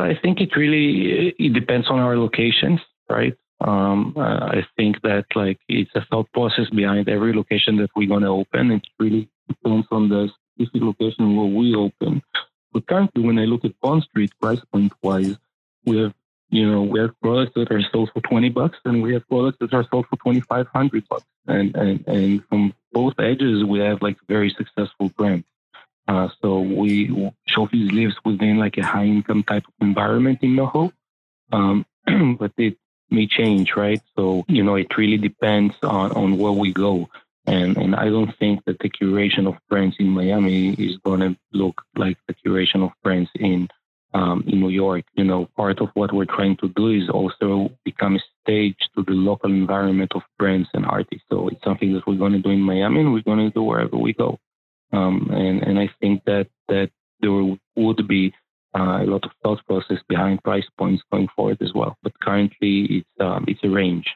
[0.00, 3.34] I think it really it depends on our locations, right?
[3.60, 8.08] Um, uh, I think that like it's a thought process behind every location that we're
[8.08, 8.72] going to open.
[8.72, 12.22] It really depends on the specific location where we open.
[12.72, 15.36] But currently, when I look at Bond Street price point wise,
[15.84, 16.14] we have
[16.50, 19.58] you know we have products that are sold for 20 bucks and we have products
[19.60, 24.16] that are sold for 2500 bucks and and and from both edges we have like
[24.28, 25.46] very successful brands
[26.10, 27.08] uh, so we
[27.48, 30.92] Showfields lives within like a high income type of environment in NoHo,
[31.52, 31.86] um,
[32.40, 32.76] but it
[33.10, 34.02] may change, right?
[34.16, 37.08] So you know, it really depends on on where we go.
[37.46, 41.36] And, and I don't think that the curation of brands in Miami is going to
[41.52, 43.68] look like the curation of brands in
[44.12, 45.04] um, in New York.
[45.14, 49.04] You know, part of what we're trying to do is also become a stage to
[49.04, 51.26] the local environment of brands and artists.
[51.30, 53.62] So it's something that we're going to do in Miami and we're going to do
[53.62, 54.40] wherever we go.
[54.92, 58.32] Um, and, and I think that, that there would be
[58.76, 61.96] uh, a lot of thought process behind price points going forward as well.
[62.02, 64.06] But currently, it's um, it's a range.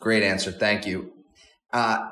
[0.00, 1.12] Great answer, thank you.
[1.72, 2.10] Uh,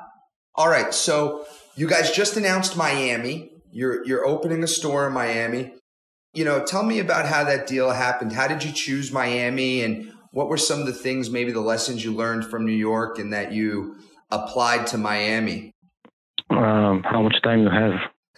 [0.55, 1.45] all right, so
[1.75, 3.51] you guys just announced Miami.
[3.71, 5.73] You're you're opening a store in Miami.
[6.33, 8.33] You know, tell me about how that deal happened.
[8.33, 12.03] How did you choose Miami, and what were some of the things, maybe the lessons
[12.03, 13.97] you learned from New York, and that you
[14.31, 15.72] applied to Miami?
[16.57, 17.93] Um, how much time you have?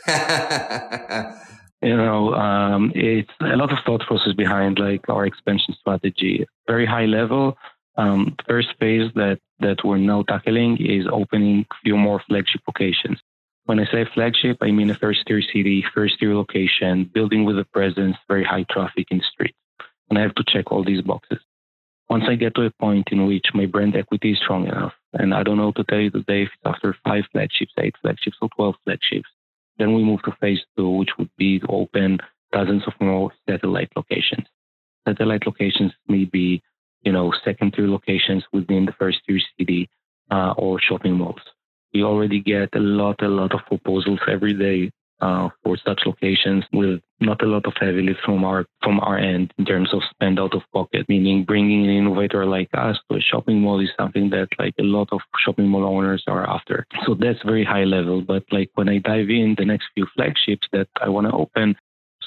[1.82, 6.46] you know, um, it's a lot of thought process behind like our expansion strategy.
[6.68, 7.58] Very high level.
[7.98, 13.20] Um, first phase that that we're now tackling is opening a few more flagship locations.
[13.66, 17.58] When I say flagship, I mean a first tier city, first tier location, building with
[17.58, 19.56] a presence, very high traffic in the street.
[20.10, 21.40] And I have to check all these boxes.
[22.10, 25.34] Once I get to a point in which my brand equity is strong enough, and
[25.34, 28.50] I don't know to tell you today if it's after five flagships, eight flagships, or
[28.56, 29.30] 12 flagships,
[29.78, 32.20] then we move to phase two, which would be to open
[32.52, 34.46] dozens of more satellite locations.
[35.08, 36.62] Satellite locations may be,
[37.02, 39.90] you know, second tier locations within the first tier city
[40.32, 41.42] uh, or shopping malls.
[41.94, 46.64] We already get a lot, a lot of proposals every day uh, for such locations
[46.74, 50.02] with not a lot of heavy lift from our from our end in terms of
[50.12, 51.06] spend out of pocket.
[51.08, 54.84] Meaning, bringing an innovator like us to a shopping mall is something that like a
[54.84, 56.86] lot of shopping mall owners are after.
[57.06, 58.22] So that's very high level.
[58.22, 61.76] But like when I dive in the next few flagships that I want to open,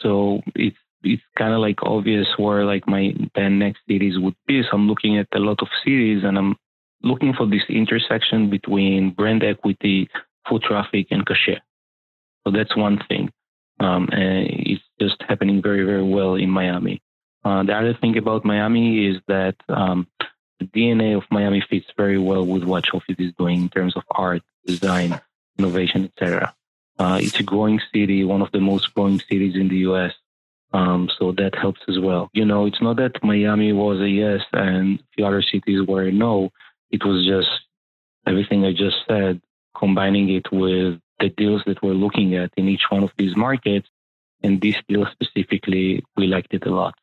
[0.03, 4.63] so it's it's kind of like obvious where like my 10 next cities would be.
[4.63, 6.57] So I'm looking at a lot of cities and I'm
[7.03, 10.09] looking for this intersection between brand equity,
[10.49, 11.61] foot traffic, and cachet.
[12.49, 13.31] So that's one thing.
[13.79, 17.03] Um, it's just happening very, very well in Miami.
[17.45, 20.07] Uh, the other thing about Miami is that um,
[20.59, 24.03] the DNA of Miami fits very well with what Showfield is doing in terms of
[24.11, 25.21] art, design,
[25.59, 26.55] innovation, etc.
[26.99, 30.15] Uh, it's a growing city, one of the most growing cities in the U.S.
[30.73, 32.31] Um, so that helps as well.
[32.33, 36.05] You know, it's not that Miami was a yes and a few other cities were
[36.05, 36.51] a no.
[36.91, 37.51] It was just
[38.27, 39.43] everything I just said,
[39.77, 43.89] combining it with the deals that we're looking at in each one of these markets.
[44.43, 46.95] And this deal specifically, we liked it a lot.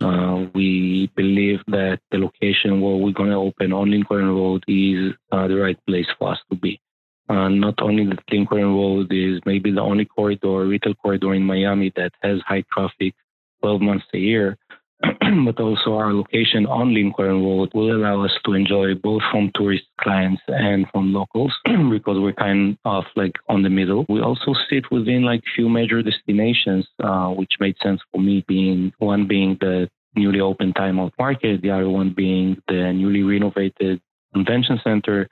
[0.00, 5.14] Uh, we believe that the location where we're going to open on Lincoln Road is
[5.32, 6.80] uh, the right place for us to be.
[7.28, 11.92] Uh, not only that Lincoln Road is maybe the only corridor, retail corridor in Miami
[11.96, 13.14] that has high traffic
[13.60, 14.56] 12 months a year,
[15.44, 19.84] but also our location on Lincoln Road will allow us to enjoy both from tourist
[20.00, 21.52] clients and from locals
[21.90, 24.04] because we're kind of like on the middle.
[24.08, 28.92] We also sit within like few major destinations, uh, which made sense for me being
[28.98, 34.00] one being the newly opened Time Out Market, the other one being the newly renovated
[34.34, 35.28] convention center,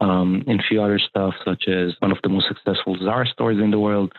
[0.00, 3.70] um, and few other stuff such as one of the most successful Zara stores in
[3.70, 4.12] the world,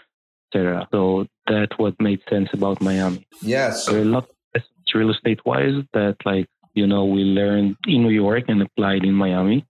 [0.54, 0.88] etc.
[0.92, 3.26] So that what made sense about Miami.
[3.42, 3.86] Yes.
[3.86, 4.30] There are a lot
[4.96, 9.14] real estate wise that like you know we learned in New York and applied in
[9.14, 9.66] Miami.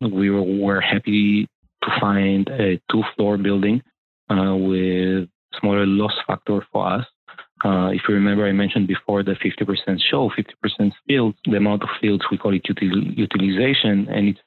[0.00, 1.48] We were, were happy
[1.82, 3.82] to find a two floor building
[4.30, 7.06] uh, with smaller loss factor for us.
[7.64, 11.88] Uh, if you remember, I mentioned before the 50% show, 50% fields, the amount of
[12.00, 14.40] fields we call it util- utilization, and it's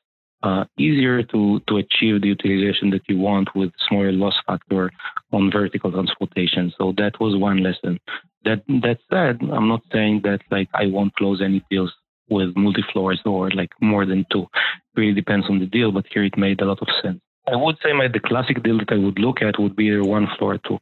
[0.44, 4.92] uh, easier to, to achieve the utilization that you want with smaller loss factor
[5.34, 6.72] on vertical transportation.
[6.78, 8.00] So that was one lesson.
[8.46, 11.94] That that said, I'm not saying that like I won't close any deals
[12.30, 14.44] with multi floors or like more than two.
[14.44, 17.20] It really depends on the deal, but here it made a lot of sense.
[17.52, 20.04] I would say my the classic deal that I would look at would be either
[20.04, 20.80] one floor or two.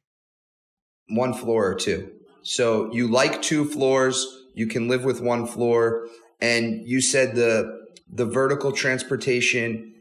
[1.10, 2.12] One floor or two.
[2.44, 6.08] So you like two floors, you can live with one floor,
[6.42, 9.94] and you said the the vertical transportation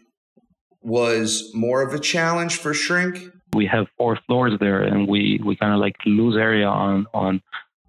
[0.83, 5.57] was more of a challenge for shrink we have four floors there and we, we
[5.57, 7.43] kind of like lose area on, on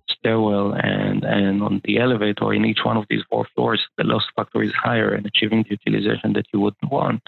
[0.09, 4.23] stairwell and, and on the elevator in each one of these four floors, the loss
[4.35, 7.21] factor is higher and achieving the utilization that you would want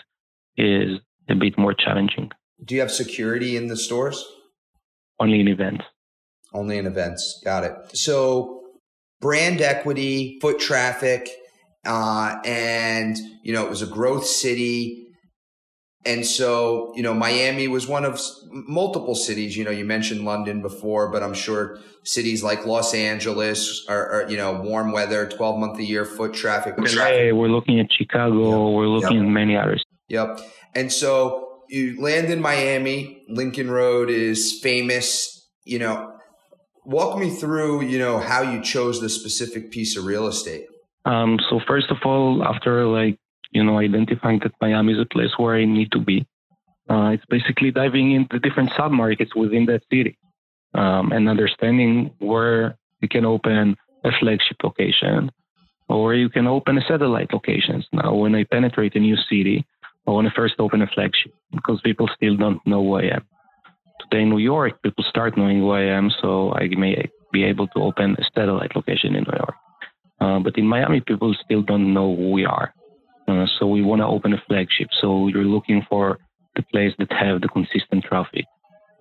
[0.57, 0.99] is
[1.29, 2.31] a bit more challenging.
[2.63, 4.25] Do you have security in the stores?
[5.19, 5.83] Only in events.
[6.53, 7.41] Only in events.
[7.43, 7.73] Got it.
[7.93, 8.63] So
[9.21, 11.29] brand equity, foot traffic,
[11.85, 15.08] uh, and you know it was a growth city
[16.05, 19.57] and so, you know, Miami was one of multiple cities.
[19.57, 24.29] You know, you mentioned London before, but I'm sure cities like Los Angeles are, are
[24.29, 26.75] you know, warm weather, 12 month a year foot traffic.
[26.87, 28.67] Hey, we're looking at Chicago.
[28.69, 28.75] Yep.
[28.75, 29.25] We're looking yep.
[29.25, 29.83] at many others.
[30.07, 30.39] Yep.
[30.73, 33.23] And so you land in Miami.
[33.27, 35.49] Lincoln Road is famous.
[35.65, 36.13] You know,
[36.85, 40.65] walk me through, you know, how you chose the specific piece of real estate.
[41.05, 43.18] Um, so first of all, after like
[43.51, 46.27] you know, identifying that Miami is a place where I need to be.
[46.89, 50.17] Uh, it's basically diving into different submarkets within that city.
[50.73, 55.31] um, and understanding where you can open a flagship location
[55.87, 57.85] or you can open a satellite locations.
[57.91, 59.65] Now, when I penetrate a new city,
[60.07, 63.25] I want to first open a flagship because people still don't know who I am.
[64.01, 67.67] Today in New York, people start knowing who I am, so I may be able
[67.69, 69.55] to open a satellite location in New York.
[70.21, 72.73] Uh, but in Miami, people still don't know who we are.
[73.29, 74.87] Uh, so we want to open a flagship.
[74.99, 76.17] So you're looking for
[76.55, 78.45] the place that have the consistent traffic.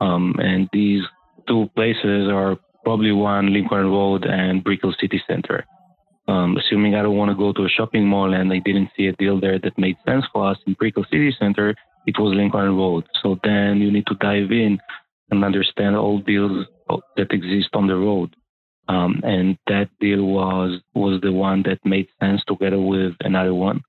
[0.01, 1.03] Um, and these
[1.49, 5.65] two places are probably one Lincoln Road and Brickell City Center.
[6.29, 9.07] Um, assuming I don't want to go to a shopping mall and I didn't see
[9.07, 11.75] a deal there that made sense for us in Brickell City Center,
[12.07, 13.05] it was Lincoln Road.
[13.23, 14.79] So then you need to dive in
[15.31, 16.67] and understand all deals
[17.17, 18.35] that exist on the road.
[18.89, 23.83] Um, and that deal was was the one that made sense together with another one.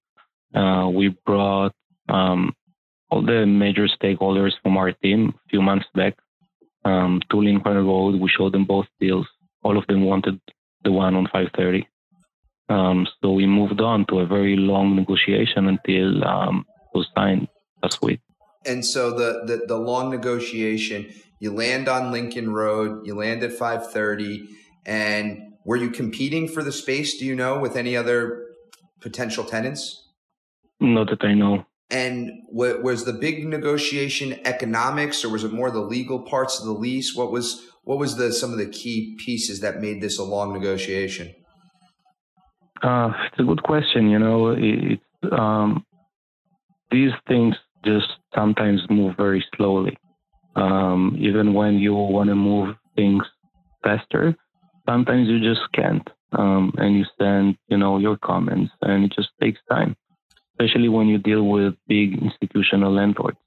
[0.54, 1.74] Uh, we brought
[2.08, 2.54] um,
[3.10, 6.16] all the major stakeholders from our team a few months back
[6.86, 8.20] um, to Lincoln Road.
[8.20, 9.28] We showed them both deals.
[9.64, 10.39] All of them wanted
[10.84, 11.88] the one on 530.
[12.70, 17.47] Um, so we moved on to a very long negotiation until um, it was signed
[17.82, 18.22] last week.
[18.66, 23.54] And so the, the, the long negotiation, you land on Lincoln Road, you land at
[23.54, 24.47] 530,
[24.86, 27.18] and were you competing for the space?
[27.18, 28.45] Do you know with any other
[29.00, 30.09] potential tenants?
[30.80, 31.66] Not that I know.
[31.92, 36.66] And what, was the big negotiation economics, or was it more the legal parts of
[36.66, 37.16] the lease?
[37.16, 40.54] What was what was the some of the key pieces that made this a long
[40.54, 41.34] negotiation?
[42.84, 44.10] Uh, it's a good question.
[44.10, 45.00] You know, it,
[45.32, 45.84] um,
[46.92, 49.98] these things just sometimes move very slowly.
[50.56, 53.24] Um, even when you want to move things
[53.84, 54.36] faster,
[54.88, 56.08] sometimes you just can't.
[56.34, 59.96] Um, and you send, you know, your comments, and it just takes time
[60.60, 63.38] especially when you deal with big institutional landlords.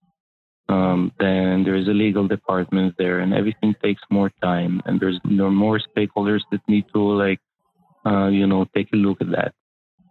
[0.68, 5.20] Um, then there is a legal department there, and everything takes more time, and there's
[5.24, 7.40] there more stakeholders that need to like,
[8.06, 9.52] uh, you know, take a look at that.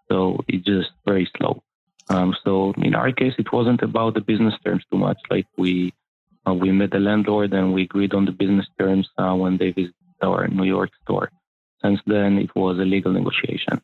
[0.10, 1.64] So it's just very slow.
[2.10, 5.18] Um, so in our case, it wasn't about the business terms too much.
[5.30, 5.94] Like we
[6.48, 9.70] uh, we met the landlord and we agreed on the business terms uh, when they
[9.72, 11.32] visited our New York store.
[11.82, 13.82] Since then, it was a legal negotiation.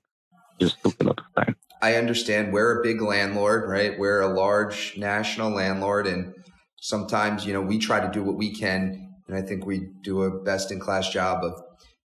[0.60, 1.56] Lot.
[1.82, 3.98] I understand we're a big landlord, right?
[3.98, 6.34] We're a large national landlord, and
[6.80, 10.24] sometimes you know we try to do what we can, and I think we do
[10.24, 11.54] a best in class job of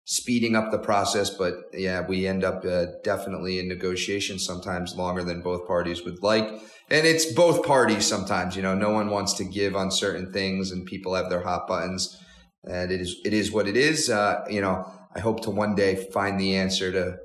[0.05, 1.30] speeding up the process.
[1.30, 6.22] But yeah, we end up uh, definitely in negotiations sometimes longer than both parties would
[6.22, 6.49] like,
[6.90, 8.57] and it's both parties sometimes.
[8.57, 11.68] You know, no one wants to give on certain things, and people have their hot
[11.68, 12.18] buttons,
[12.64, 14.09] and it is it is what it is.
[14.09, 17.18] Uh, you know, I hope to one day find the answer to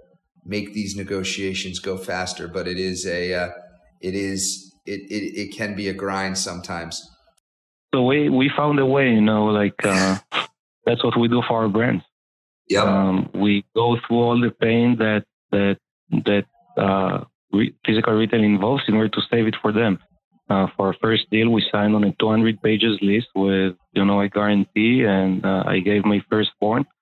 [0.46, 3.50] make these negotiations go faster, but it is a uh,
[4.02, 7.10] it is it, it it can be a grind sometimes.
[7.94, 10.18] So we we found a way, you know, like uh,
[10.86, 12.04] that's what we do for our brands.
[12.68, 15.78] Yeah, um, we go through all the pain that that
[16.26, 16.46] that
[16.78, 20.00] uh, re- physical retail involves in order to save it for them.
[20.50, 24.22] Uh, for our first deal, we signed on a 200 pages list with you know
[24.22, 26.86] a guarantee, and uh, I gave my firstborn.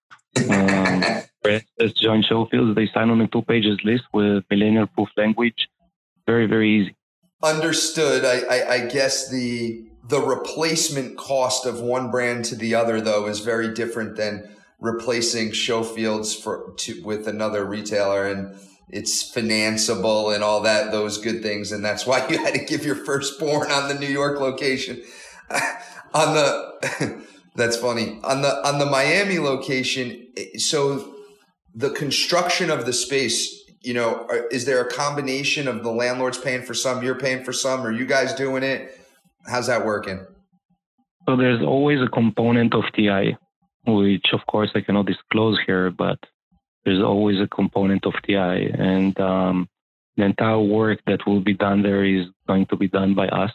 [0.49, 1.03] Um,
[1.45, 5.67] as John Showfield, they sign on a two pages list with millennial proof language.
[6.27, 6.95] Very, very easy.
[7.43, 8.23] Understood.
[8.23, 13.27] I, I, I, guess the the replacement cost of one brand to the other, though,
[13.27, 14.47] is very different than
[14.79, 18.55] replacing Showfields for to, with another retailer, and
[18.89, 22.85] it's financeable and all that those good things, and that's why you had to give
[22.85, 25.01] your firstborn on the New York location.
[26.13, 27.25] on the
[27.55, 30.27] that's funny on the on the Miami location.
[30.57, 31.15] So
[31.73, 36.61] the construction of the space you know is there a combination of the landlords paying
[36.61, 38.97] for some you're paying for some are you guys doing it?
[39.47, 40.25] How's that working?
[41.27, 43.35] So there's always a component of ti
[43.87, 46.19] which of course i cannot disclose here but
[46.85, 49.67] there's always a component of ti and um,
[50.17, 53.51] the entire work that will be done there is going to be done by us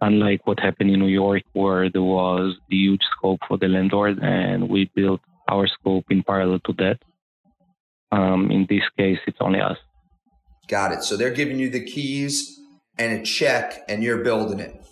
[0.00, 4.18] unlike what happened in new york where there was a huge scope for the landlord
[4.22, 6.98] and we built our scope in parallel to that
[8.12, 9.76] um, in this case, it's only us.
[10.68, 11.02] Got it.
[11.02, 12.58] So they're giving you the keys
[12.98, 14.84] and a check, and you're building it.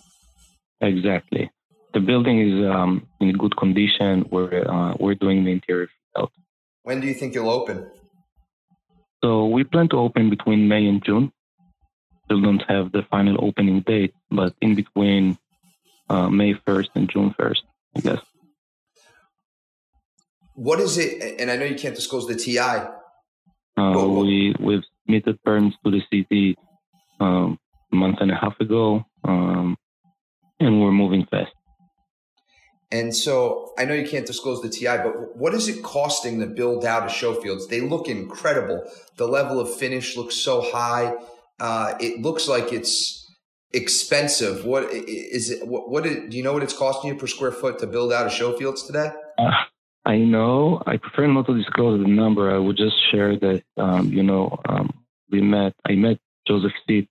[0.80, 1.50] Exactly.
[1.94, 4.26] The building is um, in good condition.
[4.30, 5.88] We're uh, we're doing the interior
[6.18, 6.32] out.
[6.82, 7.86] When do you think you'll open?
[9.22, 11.32] So we plan to open between May and June.
[12.24, 15.38] Still don't have the final opening date, but in between
[16.08, 17.62] uh, May 1st and June 1st,
[17.96, 18.18] I guess.
[20.54, 21.40] What is it?
[21.40, 22.86] And I know you can't disclose the TI,
[23.76, 26.56] uh, we we've submitted terms to the city
[27.20, 27.58] um,
[27.92, 29.76] a month and a half ago, um,
[30.60, 31.52] and we're moving fast.
[32.90, 36.46] And so I know you can't disclose the TI, but what is it costing to
[36.46, 37.68] build out a Showfields?
[37.68, 38.84] They look incredible.
[39.16, 41.14] The level of finish looks so high.
[41.58, 43.26] Uh, it looks like it's
[43.72, 44.66] expensive.
[44.66, 45.66] What is it?
[45.66, 48.26] What, what do you know what it's costing you per square foot to build out
[48.26, 49.10] a Showfields today?
[49.38, 49.50] Uh,
[50.04, 50.82] I know.
[50.86, 52.54] I prefer not to disclose the number.
[52.54, 54.90] I would just share that, um, you know, um,
[55.30, 57.08] we met, I met Joseph Sitt,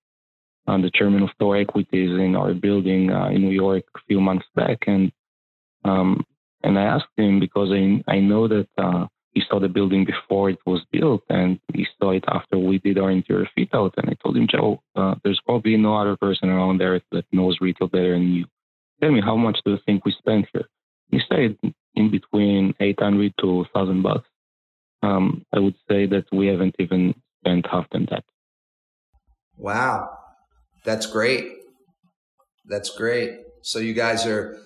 [0.67, 4.19] um, the chairman of Thor Equities in our building uh, in New York a few
[4.19, 4.79] months back.
[4.87, 5.11] And
[5.83, 6.25] um,
[6.63, 10.49] and I asked him because I, I know that uh, he saw the building before
[10.49, 13.93] it was built and he saw it after we did our interior fit out.
[13.97, 17.57] And I told him, Joe, uh, there's probably no other person around there that knows
[17.61, 18.45] retail better than you.
[19.01, 20.67] Tell me, how much do you think we spent here?
[21.09, 21.57] He said
[21.95, 24.27] in between 800 to 1000 bucks.
[25.03, 28.23] Um, I would say that we haven't even spent half than that.
[29.57, 30.09] Wow.
[30.85, 31.45] That's great.
[32.65, 33.39] That's great.
[33.63, 34.57] So you guys are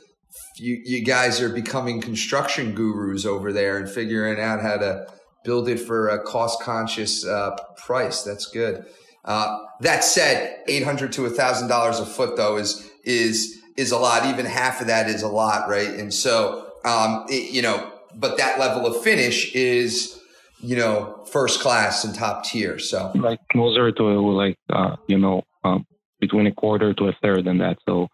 [0.57, 5.07] you you guys are becoming construction gurus over there and figuring out how to
[5.43, 8.23] build it for a cost conscious uh, price.
[8.23, 8.85] That's good.
[9.23, 13.97] Uh, that said, eight hundred to thousand dollars a foot though is is is a
[13.97, 14.25] lot.
[14.25, 15.89] Even half of that is a lot, right?
[15.89, 20.19] And so, um, it, you know, but that level of finish is
[20.59, 22.79] you know first class and top tier.
[22.79, 25.85] So like closer to like uh, you know um,
[26.19, 27.77] between a quarter to a third and that.
[27.87, 28.07] So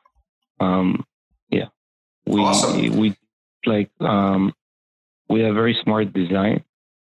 [0.60, 1.06] um,
[1.50, 1.68] yeah,
[2.26, 2.98] we awesome.
[2.98, 3.16] we
[3.66, 4.54] like um,
[5.30, 6.64] we have very smart design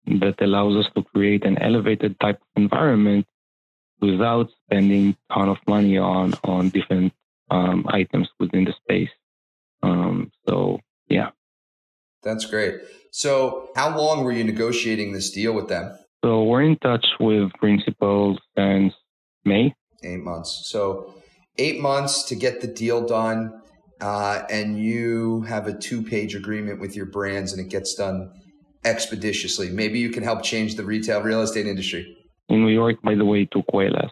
[0.07, 3.27] that allows us to create an elevated type of environment
[4.01, 7.13] without spending a ton of money on on different
[7.51, 9.11] um, items within the space.
[9.83, 11.31] Um, so yeah,
[12.23, 12.81] that's great.
[13.11, 15.97] So how long were you negotiating this deal with them?
[16.25, 18.93] So we're in touch with principals since
[19.45, 19.75] May.
[20.03, 20.63] Eight months.
[20.67, 21.15] So
[21.59, 23.61] eight months to get the deal done
[24.01, 28.33] uh, and you have a two page agreement with your brands and it gets done
[28.85, 29.71] expeditiously.
[29.71, 32.17] Maybe you can help change the retail real estate industry.
[32.49, 34.11] In New York, by the way, it took way less.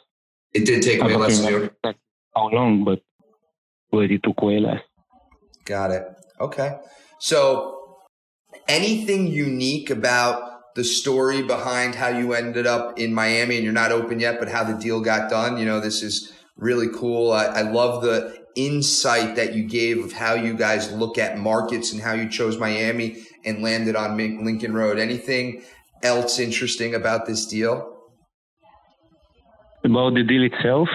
[0.55, 1.75] It did take way less in New York.
[2.35, 3.01] How long, but,
[3.91, 4.81] but it took way less.
[5.65, 6.05] Got it.
[6.41, 6.79] Okay.
[7.19, 7.78] So,
[8.69, 13.91] anything unique about the story behind how you ended up in Miami and you're not
[13.91, 15.59] open yet, but how the deal got done?
[15.59, 17.33] You know, this is really cool.
[17.33, 21.93] I, I love the insight that you gave of how you guys look at markets
[21.93, 24.99] and how you chose Miami and landed on Lincoln Road.
[24.99, 25.63] Anything
[26.03, 27.97] else interesting about this deal?
[29.85, 30.89] About the deal itself?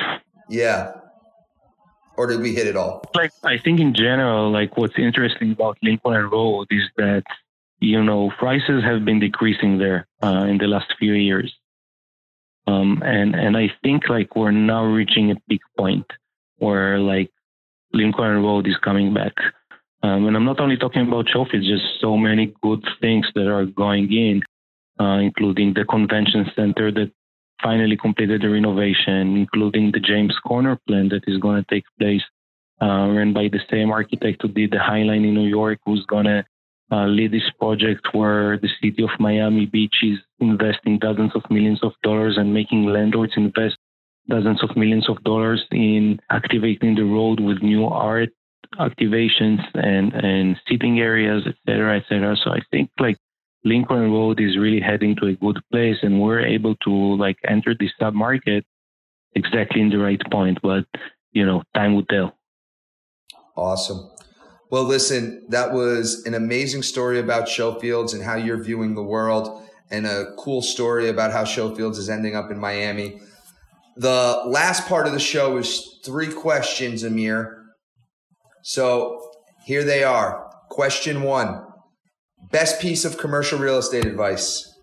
[0.50, 0.94] Yeah.
[2.16, 3.04] Or did we hit it all?
[3.16, 7.24] Like I think in general, like what's interesting about Lincoln Road is that
[7.84, 11.54] you know prices have been decreasing there uh, in the last few years,
[12.68, 16.06] um, and and I think like we're now reaching a peak point
[16.58, 17.32] where like
[17.92, 19.34] Lincoln Road is coming back.
[20.02, 23.66] Um, and I'm not only talking about Showfields, just so many good things that are
[23.66, 24.42] going in,
[25.00, 27.12] uh, including the convention center that
[27.62, 32.22] finally completed the renovation, including the James Corner plan that is going to take place,
[32.82, 36.06] uh, run by the same architect who did the High Line in New York, who's
[36.06, 36.44] going to
[36.94, 41.82] uh, lead this project where the city of Miami Beach is investing dozens of millions
[41.88, 43.78] of dollars and making landlords invest
[44.30, 48.30] dozens of millions of dollars in activating the road with new art
[48.80, 52.36] activations and, and seating areas, et cetera, et cetera.
[52.44, 53.18] So I think like
[53.64, 56.92] Lincoln Road is really heading to a good place and we're able to
[57.26, 58.66] like enter the sub market
[59.36, 60.60] exactly in the right point.
[60.62, 60.86] But,
[61.32, 62.38] you know, time will tell.
[63.56, 64.10] Awesome.
[64.74, 69.62] Well, listen, that was an amazing story about Showfields and how you're viewing the world
[69.92, 73.22] and a cool story about how Showfields is ending up in Miami.
[73.98, 77.56] The last part of the show is three questions, Amir.
[78.64, 79.22] So
[79.64, 80.50] here they are.
[80.72, 81.64] Question one
[82.52, 84.74] Best piece of commercial real estate advice.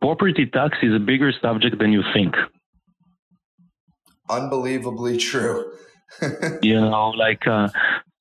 [0.00, 2.34] Property tax is a bigger subject than you think.
[4.30, 5.72] Unbelievably true.
[6.62, 7.68] you know, like uh,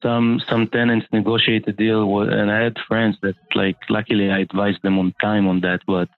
[0.01, 4.39] some some tenants negotiate a deal, with, and I had friends that, like, luckily I
[4.39, 6.09] advised them on time on that, but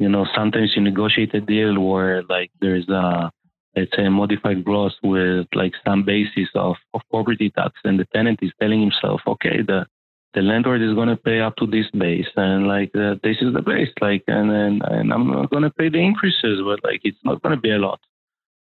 [0.00, 3.30] you know, sometimes you negotiate a deal where like there's a
[3.76, 8.06] let's say a modified gross with like some basis of, of property tax and the
[8.06, 9.86] tenant is telling himself, okay, the
[10.32, 13.52] the landlord is going to pay up to this base and like uh, this is
[13.52, 17.00] the base like and then and I'm not going to pay the increases but like
[17.04, 18.00] it's not going to be a lot.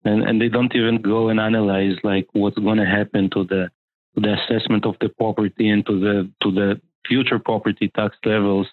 [0.04, 3.68] And and they don't even go and analyze like what's going to happen to the
[4.16, 8.66] the assessment of the property and to the to the future property tax levels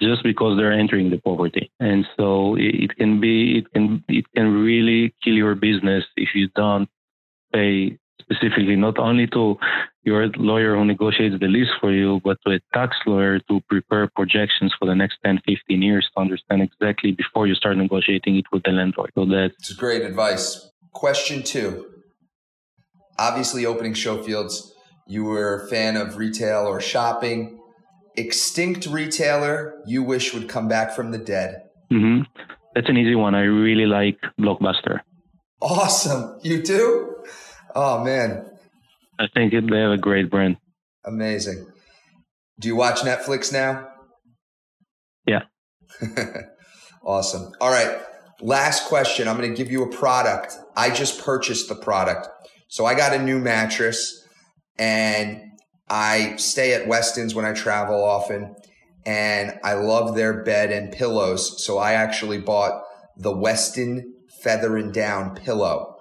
[0.00, 1.70] just because they're entering the poverty.
[1.80, 6.30] And so it, it, can be, it can, it can really kill your business if
[6.34, 6.88] you don't
[7.52, 9.56] pay specifically, not only to
[10.02, 14.08] your lawyer who negotiates the lease for you, but to a tax lawyer to prepare
[14.14, 18.44] projections for the next 10, 15 years to understand exactly before you start negotiating it
[18.52, 19.10] with the landlord.
[19.14, 20.70] So that's great advice.
[20.92, 21.86] Question two.
[23.18, 24.72] Obviously, opening Showfields,
[25.08, 27.58] you were a fan of retail or shopping.
[28.16, 31.62] Extinct retailer you wish would come back from the dead.
[31.90, 32.22] Mm-hmm.
[32.74, 33.34] That's an easy one.
[33.34, 35.00] I really like Blockbuster.
[35.62, 36.38] Awesome.
[36.42, 37.16] You do?
[37.74, 38.50] Oh, man.
[39.18, 40.58] I think they have a great brand.
[41.04, 41.66] Amazing.
[42.60, 43.88] Do you watch Netflix now?
[45.26, 45.44] Yeah.
[47.02, 47.52] awesome.
[47.60, 47.98] All right.
[48.40, 49.26] Last question.
[49.26, 50.54] I'm going to give you a product.
[50.76, 52.28] I just purchased the product.
[52.68, 54.27] So I got a new mattress
[54.78, 55.40] and
[55.88, 58.54] I stay at Westin's when I travel often
[59.06, 61.64] and I love their bed and pillows.
[61.64, 62.82] So I actually bought
[63.16, 64.02] the Westin
[64.42, 65.96] Feather and Down pillow.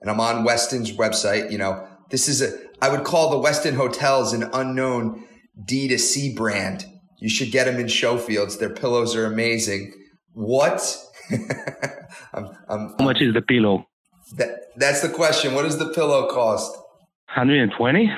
[0.00, 1.50] And I'm on Westin's website.
[1.50, 5.24] You know, this is a, I would call the Westin Hotels an unknown
[5.64, 6.84] D2C brand.
[7.18, 8.58] You should get them in Showfields.
[8.58, 9.92] Their pillows are amazing.
[10.32, 10.96] What?
[12.32, 13.86] I'm, I'm, How much is the pillow?
[14.36, 15.54] That, that's the question.
[15.54, 16.76] What does the pillow cost?
[17.34, 18.12] 120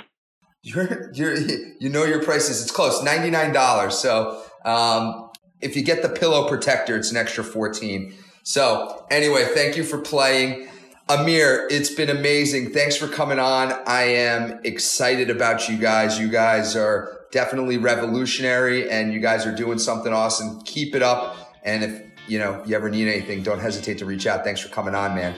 [0.65, 1.37] you're, you're,
[1.79, 2.63] you know your prices.
[2.63, 3.99] It's close, ninety nine dollars.
[3.99, 8.15] So um, if you get the pillow protector, it's an extra fourteen.
[8.43, 10.69] So anyway, thank you for playing.
[11.11, 12.73] Amir, it's been amazing.
[12.73, 13.75] Thanks for coming on.
[13.87, 16.19] I am excited about you guys.
[16.19, 20.63] You guys are definitely revolutionary and you guys are doing something awesome.
[20.63, 21.37] Keep it up.
[21.63, 24.45] And if you know you ever need anything, don't hesitate to reach out.
[24.45, 25.35] Thanks for coming on, man.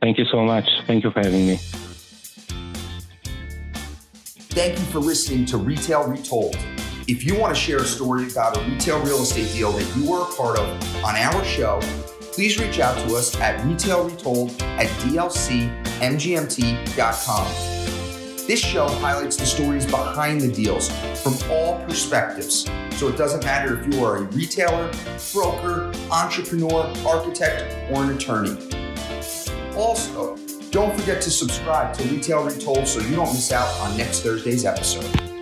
[0.00, 0.68] Thank you so much.
[0.86, 1.58] Thank you for having me.
[4.54, 6.56] Thank you for listening to Retail Retold.
[7.08, 10.08] If you want to share a story about a retail real estate deal that you
[10.08, 11.80] were a part of on our show,
[12.30, 15.66] please reach out to us at retailretold at dlcmgmt.com.
[18.46, 20.88] This show highlights the stories behind the deals
[21.20, 22.70] from all perspectives.
[22.92, 24.88] So it doesn't matter if you are a retailer,
[25.32, 28.56] broker, entrepreneur, architect, or an attorney.
[29.76, 30.36] Also,
[30.74, 34.64] don't forget to subscribe to Retail Retold so you don't miss out on next Thursday's
[34.64, 35.33] episode.